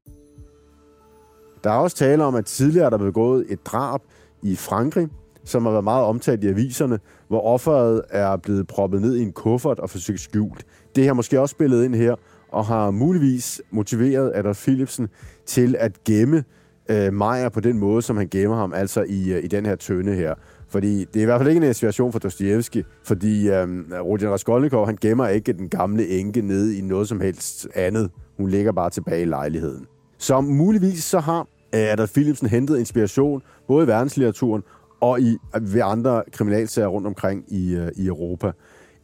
Der 1.64 1.72
er 1.72 1.78
også 1.78 1.98
tale 1.98 2.24
om, 2.24 2.36
at 2.36 2.46
tidligere 2.46 2.90
der 2.90 2.98
blev 2.98 3.10
begået 3.10 3.46
et 3.50 3.66
drab 3.66 4.02
i 4.44 4.56
Frankrig, 4.56 5.08
som 5.44 5.66
har 5.66 5.72
været 5.72 5.84
meget 5.84 6.06
omtalt 6.06 6.44
i 6.44 6.48
aviserne, 6.48 7.00
hvor 7.28 7.42
offeret 7.42 8.02
er 8.10 8.38
blevet 8.38 8.68
proppet 8.68 9.02
ned 9.02 9.16
i 9.16 9.22
en 9.22 9.32
kuffert 9.32 9.80
og 9.80 9.90
forsøgt 9.90 10.20
skjult. 10.20 10.66
Det 10.96 11.06
har 11.06 11.14
måske 11.14 11.42
også 11.42 11.54
spillet 11.54 11.86
ind 11.86 11.96
her, 11.96 12.16
og 12.52 12.66
har 12.66 12.92
muligvis 12.92 13.62
motiveret 13.72 14.32
Adolf 14.36 14.58
Philipsen 14.58 15.08
til 15.46 15.76
at 15.80 16.04
gemme 16.04 16.44
øh, 16.90 17.14
Meyer 17.14 17.50
på 17.50 17.60
den 17.60 17.78
måde, 17.78 18.02
som 18.02 18.18
han 18.18 18.28
gemmer 18.32 18.58
ham, 18.58 18.74
altså 18.74 19.06
i, 19.08 19.34
øh, 19.34 19.44
i 19.44 19.48
den 19.48 19.66
her 19.66 19.76
tønde 19.76 20.16
her. 20.16 20.34
Fordi 20.70 21.00
det 21.00 21.16
er 21.16 21.22
i 21.22 21.26
hvert 21.26 21.40
fald 21.40 21.50
ikke 21.50 21.62
en 21.62 21.68
inspiration 21.68 22.12
for 22.12 22.20
Dostoyevsky, 22.20 22.86
fordi 23.04 23.50
øh, 23.50 23.68
Rodion 24.02 24.32
Raskolnikov, 24.32 24.86
han 24.86 24.98
gemmer 25.02 25.28
ikke 25.28 25.54
den 25.54 25.70
gamle 25.70 26.08
enke 26.08 26.42
ned 26.42 26.72
i 26.72 26.82
noget 26.82 27.08
som 27.08 27.22
helst 27.22 27.68
andet. 27.76 28.10
Hun 28.38 28.50
ligger 28.50 28.72
bare 28.72 28.90
tilbage 28.90 29.22
i 29.22 29.26
lejligheden. 29.26 29.86
Så 30.18 30.42
muligvis 30.42 31.04
så 31.04 31.20
har 31.20 31.40
øh, 31.76 31.92
Adolf 31.92 32.12
Philipsen 32.14 32.48
hentet 32.48 32.80
inspiration 32.80 33.42
både 33.68 33.86
i 33.86 33.88
verdenslitteraturen 33.88 34.64
og 35.02 35.22
i, 35.22 35.38
øh, 35.56 35.74
ved 35.74 35.82
andre 35.84 36.24
kriminalsager 36.32 36.88
rundt 36.88 37.08
omkring 37.08 37.44
i, 37.48 37.76
øh, 37.76 37.92
i 37.96 38.08
Europa. 38.08 38.52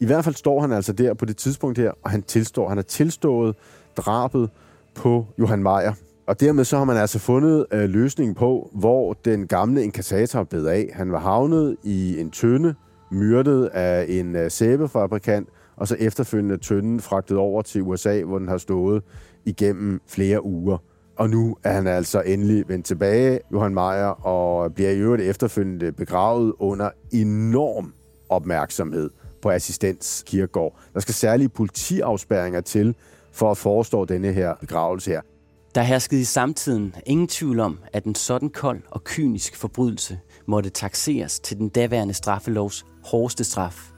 I 0.00 0.06
hvert 0.06 0.24
fald 0.24 0.34
står 0.34 0.60
han 0.60 0.72
altså 0.72 0.92
der 0.92 1.14
på 1.14 1.24
det 1.24 1.36
tidspunkt 1.36 1.78
her, 1.78 1.92
og 2.02 2.10
han 2.10 2.22
tilstår, 2.22 2.68
han 2.68 2.78
har 2.78 2.82
tilstået 2.82 3.56
drabet 3.96 4.50
på 4.94 5.26
Johan 5.38 5.62
Meyer. 5.62 5.92
Og 6.26 6.40
dermed 6.40 6.64
så 6.64 6.76
har 6.78 6.84
man 6.84 6.96
altså 6.96 7.18
fundet 7.18 7.66
øh, 7.72 7.88
løsningen 7.88 8.34
på, 8.34 8.70
hvor 8.72 9.12
den 9.12 9.46
gamle 9.46 9.84
inkassator 9.84 10.44
blev 10.44 10.66
af. 10.66 10.90
Han 10.92 11.12
var 11.12 11.18
havnet 11.18 11.76
i 11.82 12.20
en 12.20 12.30
tønde, 12.30 12.74
myrdet 13.10 13.66
af 13.66 14.06
en 14.08 14.36
øh, 14.36 14.50
sæbefabrikant, 14.50 15.48
og 15.76 15.88
så 15.88 15.96
efterfølgende 15.98 16.56
tønden 16.56 17.00
fragtet 17.00 17.36
over 17.36 17.62
til 17.62 17.82
USA, 17.82 18.22
hvor 18.22 18.38
den 18.38 18.48
har 18.48 18.58
stået 18.58 19.02
igennem 19.44 20.00
flere 20.06 20.44
uger. 20.44 20.78
Og 21.16 21.30
nu 21.30 21.56
er 21.64 21.72
han 21.72 21.86
altså 21.86 22.20
endelig 22.20 22.64
vendt 22.68 22.86
tilbage, 22.86 23.40
Johan 23.52 23.74
Meyer, 23.74 24.26
og 24.26 24.74
bliver 24.74 24.90
i 24.90 24.98
øvrigt 24.98 25.22
efterfølgende 25.22 25.92
begravet 25.92 26.52
under 26.58 26.90
enorm 27.12 27.92
opmærksomhed 28.28 29.10
på 29.42 29.50
assistens 29.50 30.24
kirkegård. 30.26 30.78
Der 30.94 31.00
skal 31.00 31.14
særlige 31.14 31.48
politiafspærringer 31.48 32.60
til 32.60 32.96
for 33.32 33.50
at 33.50 33.56
forestå 33.56 34.04
denne 34.04 34.32
her 34.32 34.54
begravelse 34.60 35.10
her. 35.10 35.20
Der 35.74 35.82
herskede 35.82 36.20
i 36.20 36.24
samtiden 36.24 36.94
ingen 37.06 37.28
tvivl 37.28 37.60
om, 37.60 37.78
at 37.92 38.04
en 38.04 38.14
sådan 38.14 38.48
kold 38.50 38.80
og 38.90 39.04
kynisk 39.04 39.56
forbrydelse 39.56 40.18
måtte 40.46 40.70
taxeres 40.70 41.40
til 41.40 41.58
den 41.58 41.68
daværende 41.68 42.14
straffelovs 42.14 42.84
hårdeste 43.04 43.44
straf, 43.44 43.90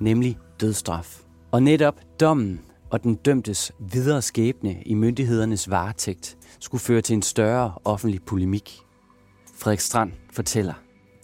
nemlig 0.00 0.38
dødstraf. 0.60 1.20
Og 1.52 1.62
netop 1.62 2.00
dommen 2.20 2.60
og 2.90 3.02
den 3.02 3.14
dømtes 3.14 3.72
videre 3.92 4.22
skæbne 4.22 4.82
i 4.86 4.94
myndighedernes 4.94 5.70
varetægt 5.70 6.36
skulle 6.60 6.80
føre 6.80 7.00
til 7.00 7.14
en 7.14 7.22
større 7.22 7.72
offentlig 7.84 8.22
polemik. 8.22 8.78
Frederik 9.54 9.80
Strand 9.80 10.12
fortæller. 10.32 10.74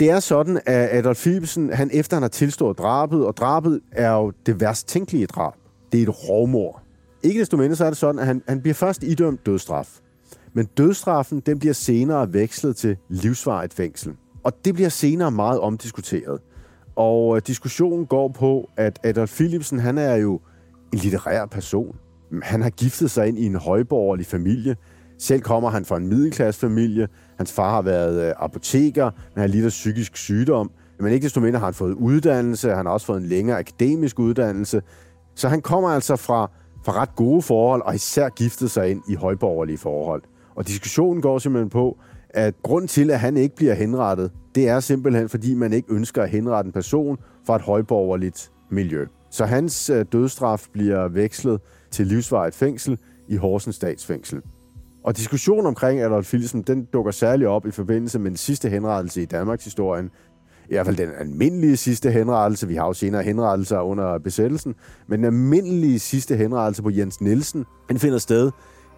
Det 0.00 0.10
er 0.10 0.20
sådan, 0.20 0.60
at 0.66 0.98
Adolf 0.98 1.18
Philipsen, 1.18 1.72
han 1.72 1.90
efter 1.92 2.16
han 2.16 2.22
har 2.22 2.28
tilstået 2.28 2.78
drabet, 2.78 3.26
og 3.26 3.36
drabet 3.36 3.80
er 3.92 4.12
jo 4.12 4.32
det 4.46 4.60
værst 4.60 4.88
tænkelige 4.88 5.26
drab. 5.26 5.52
Det 5.92 5.98
er 5.98 6.02
et 6.02 6.28
rovmor. 6.28 6.82
Ikke 7.28 7.40
desto 7.40 7.56
mindre 7.56 7.76
så 7.76 7.84
er 7.84 7.90
det 7.90 7.98
sådan, 7.98 8.18
at 8.18 8.26
han, 8.26 8.42
han 8.48 8.60
bliver 8.60 8.74
først 8.74 9.02
idømt 9.02 9.46
dødstraf. 9.46 9.98
Men 10.52 10.66
dødstraffen, 10.66 11.40
den 11.40 11.58
bliver 11.58 11.74
senere 11.74 12.32
vekslet 12.32 12.76
til 12.76 12.96
livsvarigt 13.08 13.74
fængsel. 13.74 14.12
Og 14.44 14.52
det 14.64 14.74
bliver 14.74 14.88
senere 14.88 15.30
meget 15.30 15.60
omdiskuteret. 15.60 16.40
Og 16.96 17.36
øh, 17.36 17.42
diskussionen 17.46 18.06
går 18.06 18.28
på, 18.28 18.70
at 18.76 18.98
Adolf 19.04 19.34
Philipsen, 19.34 19.78
han 19.78 19.98
er 19.98 20.14
jo 20.14 20.40
en 20.92 20.98
litterær 20.98 21.46
person. 21.46 21.96
Han 22.42 22.62
har 22.62 22.70
giftet 22.70 23.10
sig 23.10 23.28
ind 23.28 23.38
i 23.38 23.46
en 23.46 23.54
højborgerlig 23.54 24.26
familie. 24.26 24.76
Selv 25.18 25.40
kommer 25.40 25.70
han 25.70 25.84
fra 25.84 25.96
en 25.96 26.06
middelklassefamilie. 26.06 27.08
Hans 27.36 27.52
far 27.52 27.70
har 27.70 27.82
været 27.82 28.28
øh, 28.28 28.32
apoteker, 28.36 29.10
men 29.34 29.40
har 29.40 29.46
lidt 29.46 29.64
af 29.64 29.70
psykisk 29.70 30.16
sygdom. 30.16 30.70
Men 31.00 31.12
ikke 31.12 31.24
desto 31.24 31.40
mindre 31.40 31.58
har 31.58 31.66
han 31.66 31.74
fået 31.74 31.92
uddannelse. 31.92 32.70
Han 32.70 32.86
har 32.86 32.92
også 32.92 33.06
fået 33.06 33.20
en 33.20 33.26
længere 33.26 33.58
akademisk 33.58 34.18
uddannelse. 34.18 34.82
Så 35.34 35.48
han 35.48 35.60
kommer 35.62 35.88
altså 35.88 36.16
fra, 36.16 36.50
fra 36.84 36.92
ret 36.92 37.16
gode 37.16 37.42
forhold, 37.42 37.82
og 37.82 37.94
især 37.94 38.28
giftet 38.28 38.70
sig 38.70 38.90
ind 38.90 39.02
i 39.08 39.14
højborgerlige 39.14 39.78
forhold. 39.78 40.22
Og 40.54 40.68
diskussionen 40.68 41.22
går 41.22 41.38
simpelthen 41.38 41.70
på, 41.70 41.98
at 42.30 42.54
grund 42.62 42.88
til, 42.88 43.10
at 43.10 43.20
han 43.20 43.36
ikke 43.36 43.56
bliver 43.56 43.74
henrettet, 43.74 44.30
det 44.54 44.68
er 44.68 44.80
simpelthen, 44.80 45.28
fordi 45.28 45.54
man 45.54 45.72
ikke 45.72 45.92
ønsker 45.92 46.22
at 46.22 46.30
henrette 46.30 46.68
en 46.68 46.72
person 46.72 47.18
fra 47.46 47.56
et 47.56 47.62
højborgerligt 47.62 48.52
miljø. 48.70 49.06
Så 49.30 49.44
hans 49.44 49.90
øh, 49.90 50.04
dødstraf 50.12 50.66
bliver 50.72 51.08
vekslet 51.08 51.60
til 51.90 52.06
livsvarigt 52.06 52.54
fængsel 52.54 52.98
i 53.28 53.36
Horsens 53.36 53.76
statsfængsel. 53.76 54.42
Og 55.04 55.16
diskussionen 55.16 55.66
omkring 55.66 56.00
Adolf 56.00 56.26
Filsen, 56.26 56.62
den 56.62 56.84
dukker 56.84 57.10
særligt 57.10 57.48
op 57.48 57.66
i 57.66 57.70
forbindelse 57.70 58.18
med 58.18 58.30
den 58.30 58.36
sidste 58.36 58.68
henrettelse 58.68 59.22
i 59.22 59.24
Danmarks 59.24 59.64
historien. 59.64 60.10
I 60.70 60.74
hvert 60.74 60.86
fald 60.86 60.96
den 60.96 61.10
almindelige 61.18 61.76
sidste 61.76 62.10
henrettelse. 62.10 62.68
Vi 62.68 62.74
har 62.74 62.86
jo 62.86 62.92
senere 62.92 63.22
henrettelser 63.22 63.80
under 63.80 64.18
besættelsen. 64.18 64.74
Men 65.06 65.18
den 65.18 65.26
almindelige 65.26 65.98
sidste 65.98 66.36
henrettelse 66.36 66.82
på 66.82 66.90
Jens 66.90 67.20
Nielsen, 67.20 67.64
den 67.88 67.98
finder 67.98 68.18
sted 68.18 68.50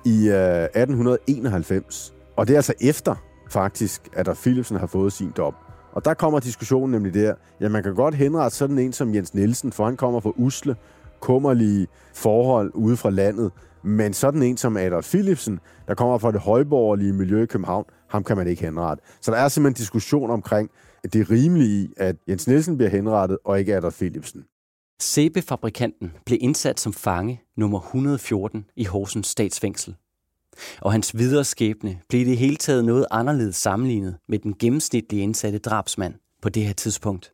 i 0.05 0.29
øh, 0.29 0.65
1891. 0.65 2.15
Og 2.37 2.47
det 2.47 2.55
er 2.55 2.59
altså 2.59 2.75
efter, 2.81 3.15
faktisk, 3.51 4.09
at 4.13 4.27
der 4.27 4.35
Philipsen 4.35 4.77
har 4.77 4.87
fået 4.87 5.13
sin 5.13 5.33
dom. 5.37 5.55
Og 5.93 6.05
der 6.05 6.15
kommer 6.15 6.41
diskussionen 6.41 6.91
nemlig 6.91 7.15
der, 7.15 7.35
ja, 7.61 7.69
man 7.69 7.83
kan 7.83 7.95
godt 7.95 8.15
henrette 8.15 8.57
sådan 8.57 8.79
en 8.79 8.93
som 8.93 9.15
Jens 9.15 9.35
Nielsen, 9.35 9.73
for 9.73 9.85
han 9.85 9.97
kommer 9.97 10.21
fra 10.21 10.33
usle, 10.37 10.77
kummerlige 11.21 11.87
forhold 12.15 12.71
ude 12.75 12.97
fra 12.97 13.11
landet. 13.11 13.51
Men 13.83 14.13
sådan 14.13 14.43
en 14.43 14.57
som 14.57 14.77
Adolf 14.77 15.11
Philipsen, 15.11 15.61
der 15.89 15.95
kommer 15.95 16.19
fra 16.19 16.33
det 16.33 16.41
højborgerlige 16.41 17.13
miljø 17.13 17.43
i 17.43 17.47
København, 17.47 17.85
ham 18.09 18.25
kan 18.25 18.37
man 18.37 18.47
ikke 18.47 18.63
henrette. 18.63 19.05
Så 19.21 19.31
der 19.31 19.37
er 19.37 19.49
simpelthen 19.49 19.73
en 19.73 19.75
diskussion 19.75 20.31
omkring 20.31 20.71
det 21.13 21.31
rimelige 21.31 21.85
i, 21.85 21.93
at 21.97 22.17
Jens 22.29 22.49
Nielsen 22.49 22.77
bliver 22.77 22.91
henrettet, 22.91 23.39
og 23.45 23.59
ikke 23.59 23.77
Adolf 23.77 23.95
Philipsen. 23.95 24.45
Sæbefabrikanten 25.01 26.13
blev 26.27 26.39
indsat 26.41 26.81
som 26.81 26.93
fange 26.93 27.43
nummer 27.57 27.81
114 27.81 28.65
i 28.77 28.85
Horsens 28.85 29.27
statsfængsel. 29.27 29.95
Og 30.81 30.93
hans 30.93 31.19
videre 31.19 31.45
skæbne 31.45 32.01
blev 32.09 32.27
det 32.27 32.37
hele 32.37 32.57
taget 32.57 32.85
noget 32.85 33.07
anderledes 33.11 33.57
sammenlignet 33.57 34.17
med 34.29 34.39
den 34.39 34.55
gennemsnitlige 34.59 35.23
indsatte 35.23 35.59
drabsmand 35.59 36.15
på 36.43 36.49
det 36.49 36.65
her 36.65 36.73
tidspunkt. 36.73 37.33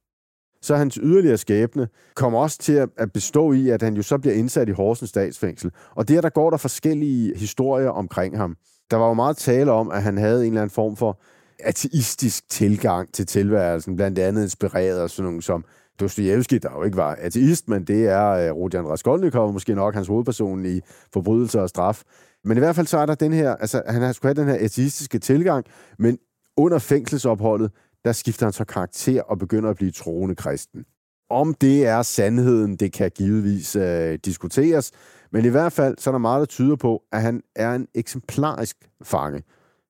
Så 0.63 0.77
hans 0.77 0.99
yderligere 1.03 1.37
skæbne 1.37 1.89
kommer 2.15 2.39
også 2.39 2.59
til 2.59 2.89
at 2.97 3.13
bestå 3.13 3.53
i, 3.53 3.69
at 3.69 3.83
han 3.83 3.95
jo 3.95 4.03
så 4.03 4.19
bliver 4.19 4.35
indsat 4.35 4.69
i 4.69 4.73
Horsens 4.73 5.11
statsfængsel. 5.11 5.71
Og 5.95 6.09
der, 6.09 6.21
der 6.21 6.29
går 6.29 6.51
der 6.51 6.57
forskellige 6.57 7.39
historier 7.39 7.89
omkring 7.89 8.37
ham. 8.37 8.57
Der 8.91 8.97
var 8.97 9.09
jo 9.09 9.15
meget 9.15 9.37
tale 9.37 9.73
om, 9.73 9.91
at 9.91 10.03
han 10.03 10.19
havde 10.19 10.41
en 10.41 10.47
eller 10.47 10.63
anden 10.63 10.75
form 10.75 10.97
for 10.97 11.21
ateistisk 11.61 12.49
tilgang 12.49 13.12
til 13.12 13.27
tilværelsen, 13.27 13.97
blandt 13.97 14.19
andet 14.19 14.42
inspireret 14.42 14.99
af 14.99 15.11
sådan 15.11 15.25
nogle 15.25 15.42
som 15.42 15.64
Dostoyevsky, 16.01 16.55
der 16.62 16.71
jo 16.73 16.83
ikke 16.83 16.97
var 16.97 17.14
ateist, 17.21 17.69
men 17.69 17.85
det 17.85 18.09
er 18.09 18.31
øh, 18.31 18.53
uh, 18.53 18.59
Rodion 18.59 18.87
Raskolnikov, 18.87 19.53
måske 19.53 19.75
nok 19.75 19.95
hans 19.95 20.09
hovedperson 20.09 20.66
i 20.66 20.81
Forbrydelser 21.12 21.61
og 21.61 21.69
Straf. 21.69 22.03
Men 22.45 22.57
i 22.57 22.61
hvert 22.61 22.77
fald 22.77 22.87
så 22.87 22.99
er 22.99 23.07
der 23.07 23.14
den 23.14 23.33
her, 23.33 23.57
altså 23.57 23.83
han 23.88 24.03
har 24.03 24.12
skulle 24.12 24.35
have 24.35 24.47
den 24.47 24.53
her 24.53 24.64
ateistiske 24.64 25.19
tilgang, 25.19 25.66
men 25.99 26.19
under 26.57 26.79
fængselsopholdet, 26.79 27.71
der 28.05 28.12
skifter 28.12 28.47
han 28.47 28.53
så 28.53 28.64
karakter 28.64 29.23
og 29.23 29.38
begynder 29.38 29.71
at 29.71 29.77
blive 29.77 29.90
troende 29.90 30.35
kristen. 30.35 30.85
Om 31.31 31.55
det 31.55 31.87
er 31.87 32.03
sandheden, 32.03 32.77
det 32.77 32.92
kan 32.92 33.11
givetvis 33.14 33.77
uh, 33.77 34.14
diskuteres, 34.25 34.92
men 35.33 35.45
i 35.45 35.49
hvert 35.49 35.73
fald 35.73 35.99
så 35.99 36.11
er 36.11 36.12
der 36.12 36.19
meget, 36.19 36.40
der 36.40 36.47
tyder 36.47 36.77
på, 36.77 37.03
at 37.12 37.23
han 37.23 37.42
er 37.57 37.75
en 37.75 37.87
eksemplarisk 37.95 38.77
fange. 39.03 39.42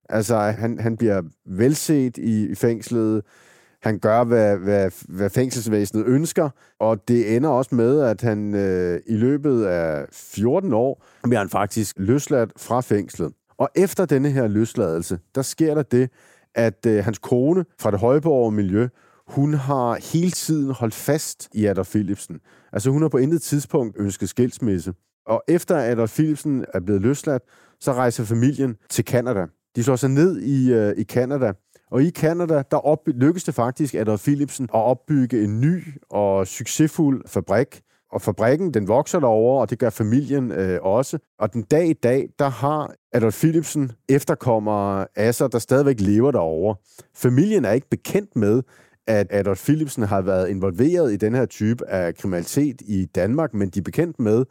Altså, 0.09 0.37
han, 0.37 0.79
han 0.79 0.97
bliver 0.97 1.23
velset 1.47 2.19
i, 2.19 2.51
i 2.51 2.55
fængslet, 2.55 3.23
han 3.83 3.99
gør, 3.99 4.25
hvad, 4.25 4.57
hvad, 4.57 4.91
hvad 5.09 5.31
fængselsvæsenet 5.31 6.07
ønsker, 6.07 6.51
og 6.81 7.09
det 7.09 7.37
ender 7.37 7.49
også 7.49 7.75
med, 7.75 8.01
at 8.01 8.21
han 8.21 8.55
øh, 8.55 9.01
i 9.07 9.17
løbet 9.17 9.65
af 9.65 10.07
14 10.13 10.73
år 10.73 11.05
bliver 11.23 11.39
han 11.39 11.49
faktisk 11.49 11.97
løsladt 11.99 12.53
fra 12.57 12.81
fængslet. 12.81 13.33
Og 13.59 13.69
efter 13.75 14.07
denne 14.07 14.31
her 14.31 14.47
løsladelse, 14.47 15.19
der 15.35 15.43
sker 15.43 15.75
der 15.75 15.83
det, 15.83 16.11
at 16.55 16.87
øh, 16.87 17.05
hans 17.05 17.19
kone 17.19 17.65
fra 17.81 17.91
det 17.91 18.01
højborg 18.01 18.53
miljø, 18.53 18.89
hun 19.27 19.55
har 19.55 20.13
hele 20.13 20.31
tiden 20.31 20.71
holdt 20.71 20.95
fast 20.95 21.49
i 21.55 21.67
Adolf 21.67 21.91
Philipsen. 21.91 22.41
Altså 22.73 22.91
hun 22.91 23.03
har 23.03 23.09
på 23.09 23.19
intet 23.19 23.43
tidspunkt 23.43 23.97
ønsket 23.99 24.29
skilsmisse. 24.29 24.95
Og 25.27 25.43
efter 25.49 25.77
Adolf 25.77 26.15
Philipsen 26.15 26.65
er 26.75 26.81
blevet 26.81 27.03
løsladt, 27.03 27.43
så 27.81 27.93
rejser 27.93 28.25
familien 28.25 28.77
til 28.91 29.05
Kanada. 29.05 29.47
De 29.77 29.83
slår 29.83 29.97
sig 29.97 30.11
ned 30.11 30.41
i, 30.41 30.73
øh, 30.73 30.95
i 30.97 31.03
Kanada, 31.03 31.53
og 31.91 32.03
i 32.03 32.11
Kanada, 32.11 32.63
der 32.71 32.77
op, 32.77 32.99
lykkedes 33.07 33.45
det 33.45 33.55
faktisk 33.55 33.95
Adolf 33.95 34.23
Philipsen 34.23 34.65
at 34.65 34.81
opbygge 34.81 35.45
en 35.45 35.61
ny 35.61 35.83
og 36.11 36.47
succesfuld 36.47 37.29
fabrik. 37.29 37.81
Og 38.13 38.23
fabrikken, 38.23 38.75
den 38.75 38.89
vokser 38.89 39.21
derover, 39.21 39.61
og 39.61 39.71
det 39.71 39.79
gør 39.79 39.91
familien 39.91 40.53
øh, 40.53 40.79
også. 40.83 41.19
Og 41.39 41.53
den 41.53 41.63
dag 41.63 41.89
i 41.89 41.93
dag, 41.93 42.29
der 42.39 42.49
har 42.49 42.95
Adolf 43.13 43.35
Philipsen 43.35 43.93
efterkommer 44.09 45.05
Asser, 45.17 45.49
der 45.49 45.59
stadigvæk 45.59 46.01
lever 46.01 46.31
derover. 46.31 46.75
Familien 47.15 47.65
er 47.65 47.73
ikke 47.73 47.89
bekendt 47.91 48.37
med, 48.37 48.63
at 49.07 49.27
Adolf 49.31 49.65
Philipsen 49.65 50.03
har 50.03 50.21
været 50.21 50.49
involveret 50.49 51.13
i 51.13 51.17
den 51.17 51.35
her 51.35 51.47
type 51.47 51.89
af 51.89 52.15
kriminalitet 52.15 52.81
i 52.81 53.05
Danmark, 53.05 53.55
men 53.55 53.69
de 53.69 53.79
er 53.79 53.83
bekendt 53.83 54.21
med, 54.21 54.45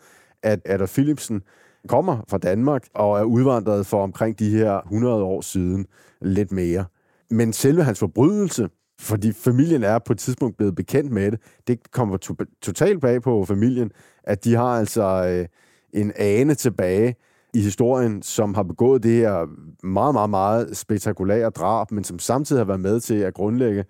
at 0.43 0.59
Adolf 0.65 0.93
Philipsen 0.93 1.41
kommer 1.87 2.17
fra 2.29 2.37
Danmark 2.37 2.83
og 2.93 3.19
er 3.19 3.23
udvandret 3.23 3.85
for 3.85 4.03
omkring 4.03 4.39
de 4.39 4.49
her 4.49 4.81
100 4.81 5.23
år 5.23 5.41
siden, 5.41 5.85
lidt 6.21 6.51
mere. 6.51 6.85
Men 7.29 7.53
selve 7.53 7.83
hans 7.83 7.99
forbrydelse, 7.99 8.69
fordi 8.99 9.31
familien 9.31 9.83
er 9.83 9.99
på 9.99 10.13
et 10.13 10.19
tidspunkt 10.19 10.57
blevet 10.57 10.75
bekendt 10.75 11.11
med 11.11 11.31
det, 11.31 11.39
det 11.67 11.91
kommer 11.91 12.17
to- 12.17 12.35
totalt 12.61 13.01
bag 13.01 13.21
på 13.21 13.45
familien, 13.45 13.91
at 14.23 14.43
de 14.43 14.55
har 14.55 14.79
altså 14.79 15.03
øh, 15.03 15.45
en 16.01 16.11
ane 16.15 16.55
tilbage 16.55 17.15
i 17.53 17.61
historien, 17.61 18.21
som 18.21 18.53
har 18.53 18.63
begået 18.63 19.03
det 19.03 19.11
her 19.11 19.45
meget, 19.85 20.13
meget, 20.13 20.29
meget 20.29 20.77
spektakulære 20.77 21.49
drab, 21.49 21.91
men 21.91 22.03
som 22.03 22.19
samtidig 22.19 22.59
har 22.59 22.65
været 22.65 22.79
med 22.79 22.99
til 22.99 23.15
at 23.15 23.33
grundlægge 23.33 23.85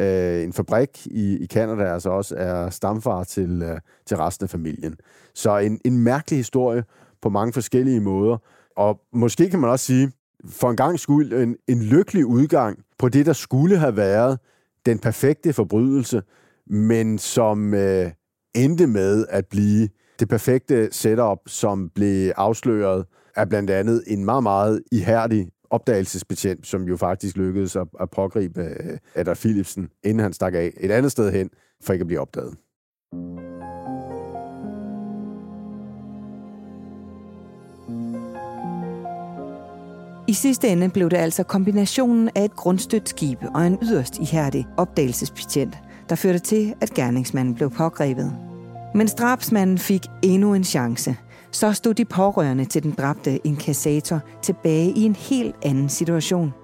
øh, 0.00 0.42
en 0.42 0.52
fabrik 0.52 1.06
i, 1.06 1.36
i 1.36 1.46
Canada, 1.46 1.84
altså 1.84 2.10
også 2.10 2.34
er 2.38 2.70
stamfar 2.70 3.24
til, 3.24 3.62
øh, 3.62 3.80
til 4.06 4.16
resten 4.16 4.44
af 4.44 4.50
familien. 4.50 4.96
Så 5.34 5.58
en, 5.58 5.80
en 5.84 5.98
mærkelig 5.98 6.38
historie 6.38 6.84
på 7.22 7.28
mange 7.28 7.52
forskellige 7.52 8.00
måder. 8.00 8.36
Og 8.76 9.00
måske 9.12 9.50
kan 9.50 9.60
man 9.60 9.70
også 9.70 9.84
sige, 9.84 10.12
for 10.48 10.70
en 10.70 10.76
gang 10.76 11.00
skyld 11.00 11.32
en, 11.32 11.56
en 11.68 11.82
lykkelig 11.82 12.26
udgang 12.26 12.78
på 12.98 13.08
det, 13.08 13.26
der 13.26 13.32
skulle 13.32 13.78
have 13.78 13.96
været 13.96 14.38
den 14.86 14.98
perfekte 14.98 15.52
forbrydelse, 15.52 16.22
men 16.66 17.18
som 17.18 17.74
øh, 17.74 18.10
endte 18.54 18.86
med 18.86 19.26
at 19.28 19.46
blive 19.46 19.88
det 20.20 20.28
perfekte 20.28 20.88
setup, 20.92 21.38
som 21.46 21.90
blev 21.94 22.32
afsløret 22.36 23.04
af 23.36 23.48
blandt 23.48 23.70
andet 23.70 24.04
en 24.06 24.24
meget, 24.24 24.42
meget 24.42 24.82
ihærdig 24.92 25.48
opdagelsesbetjent, 25.70 26.66
som 26.66 26.82
jo 26.82 26.96
faktisk 26.96 27.36
lykkedes 27.36 27.76
at, 27.76 27.86
at 28.00 28.10
pågribe 28.10 28.62
øh, 28.62 28.98
Adolf 29.14 29.40
Philipsen, 29.40 29.88
inden 30.04 30.20
han 30.20 30.32
stak 30.32 30.54
af 30.54 30.72
et 30.80 30.90
andet 30.90 31.12
sted 31.12 31.32
hen, 31.32 31.50
for 31.82 31.92
ikke 31.92 32.02
at 32.02 32.06
blive 32.06 32.20
opdaget. 32.20 32.56
I 40.28 40.32
sidste 40.32 40.68
ende 40.68 40.88
blev 40.88 41.10
det 41.10 41.16
altså 41.16 41.42
kombinationen 41.42 42.30
af 42.34 42.44
et 42.44 42.56
grundstødt 42.56 43.08
skib 43.08 43.38
og 43.54 43.66
en 43.66 43.78
yderst 43.82 44.18
ihærdig 44.18 44.66
opdagelsespatient, 44.76 45.78
der 46.08 46.14
førte 46.14 46.38
til, 46.38 46.74
at 46.80 46.94
gerningsmanden 46.94 47.54
blev 47.54 47.70
pågrebet. 47.70 48.32
Men 48.94 49.06
drabsmanden 49.06 49.78
fik 49.78 50.06
endnu 50.22 50.54
en 50.54 50.64
chance. 50.64 51.16
Så 51.50 51.72
stod 51.72 51.94
de 51.94 52.04
pårørende 52.04 52.64
til 52.64 52.82
den 52.82 52.90
dræbte 52.90 53.46
inkassator 53.46 54.20
tilbage 54.42 54.90
i 54.90 55.02
en 55.02 55.16
helt 55.16 55.54
anden 55.62 55.88
situation. 55.88 56.54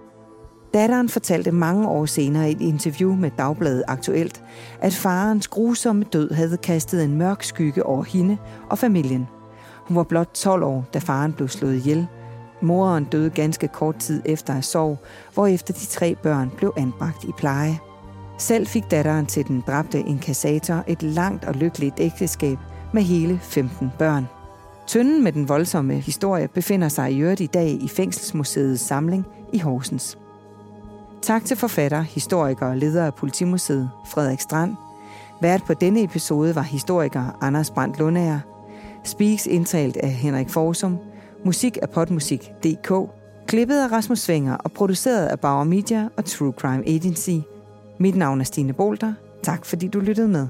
Datteren 0.75 1.09
fortalte 1.09 1.53
mange 1.53 1.88
år 1.88 2.07
senere 2.07 2.48
i 2.51 2.53
et 2.53 2.61
interview 2.61 3.14
med 3.14 3.31
Dagbladet 3.38 3.85
Aktuelt, 3.88 4.44
at 4.81 4.94
farens 4.94 5.48
grusomme 5.48 6.05
død 6.12 6.31
havde 6.31 6.57
kastet 6.57 7.05
en 7.05 7.18
mørk 7.18 7.42
skygge 7.42 7.87
over 7.87 8.05
hende 8.05 8.37
og 8.70 8.79
familien. 8.79 9.29
Hun 9.87 9.96
var 9.96 10.03
blot 10.03 10.31
12 10.35 10.62
år, 10.62 10.85
da 10.94 10.98
faren 10.98 11.33
blev 11.33 11.48
slået 11.48 11.75
ihjel– 11.75 12.07
Moren 12.62 13.05
døde 13.05 13.31
ganske 13.31 13.68
kort 13.68 13.96
tid 13.96 14.22
efter 14.25 14.55
at 14.55 14.64
sorg, 14.64 14.98
hvorefter 15.35 15.75
de 15.75 15.87
tre 15.87 16.14
børn 16.14 16.51
blev 16.57 16.72
anbragt 16.77 17.25
i 17.25 17.33
pleje. 17.38 17.79
Selv 18.38 18.66
fik 18.66 18.90
datteren 18.90 19.27
til 19.27 19.48
den 19.48 19.64
dræbte 19.66 20.01
inkassator 20.01 20.85
et 20.87 21.03
langt 21.03 21.44
og 21.44 21.55
lykkeligt 21.55 21.94
ægteskab 21.98 22.59
med 22.92 23.03
hele 23.03 23.38
15 23.42 23.90
børn. 23.98 24.29
Tønden 24.87 25.25
med 25.25 25.33
den 25.33 25.48
voldsomme 25.48 25.94
historie 25.94 26.48
befinder 26.48 26.88
sig 26.88 27.12
i 27.12 27.20
øvrigt 27.20 27.40
i 27.40 27.46
dag 27.46 27.68
i 27.68 27.88
Fængselsmuseets 27.88 28.83
samling 28.83 29.27
i 29.53 29.59
Horsens. 29.59 30.18
Tak 31.22 31.44
til 31.44 31.57
forfatter, 31.57 32.01
historiker 32.01 32.66
og 32.66 32.77
leder 32.77 33.07
af 33.07 33.14
Politimuseet, 33.14 33.90
Frederik 34.07 34.40
Strand. 34.40 34.77
Vært 35.40 35.64
på 35.64 35.75
denne 35.75 36.03
episode 36.03 36.55
var 36.55 36.62
historiker 36.62 37.38
Anders 37.40 37.70
Brandt 37.70 37.98
Lundager. 37.98 38.40
Speaks 39.05 39.46
indtalt 39.46 39.96
af 39.96 40.11
Henrik 40.11 40.51
Forsum– 40.51 40.98
Musik 41.44 41.78
af 41.83 41.90
potmusik.dk, 41.90 42.92
klippet 43.46 43.78
af 43.78 43.92
Rasmus 43.92 44.18
Svinger 44.18 44.57
og 44.57 44.72
produceret 44.72 45.26
af 45.26 45.40
Bauer 45.40 45.64
Media 45.64 46.09
og 46.16 46.24
True 46.24 46.52
Crime 46.52 46.88
Agency. 46.88 47.46
Mit 47.98 48.16
navn 48.16 48.40
er 48.40 48.44
Stine 48.44 48.72
Bolter. 48.72 49.14
Tak 49.42 49.66
fordi 49.66 49.88
du 49.88 50.00
lyttede 50.00 50.28
med. 50.28 50.48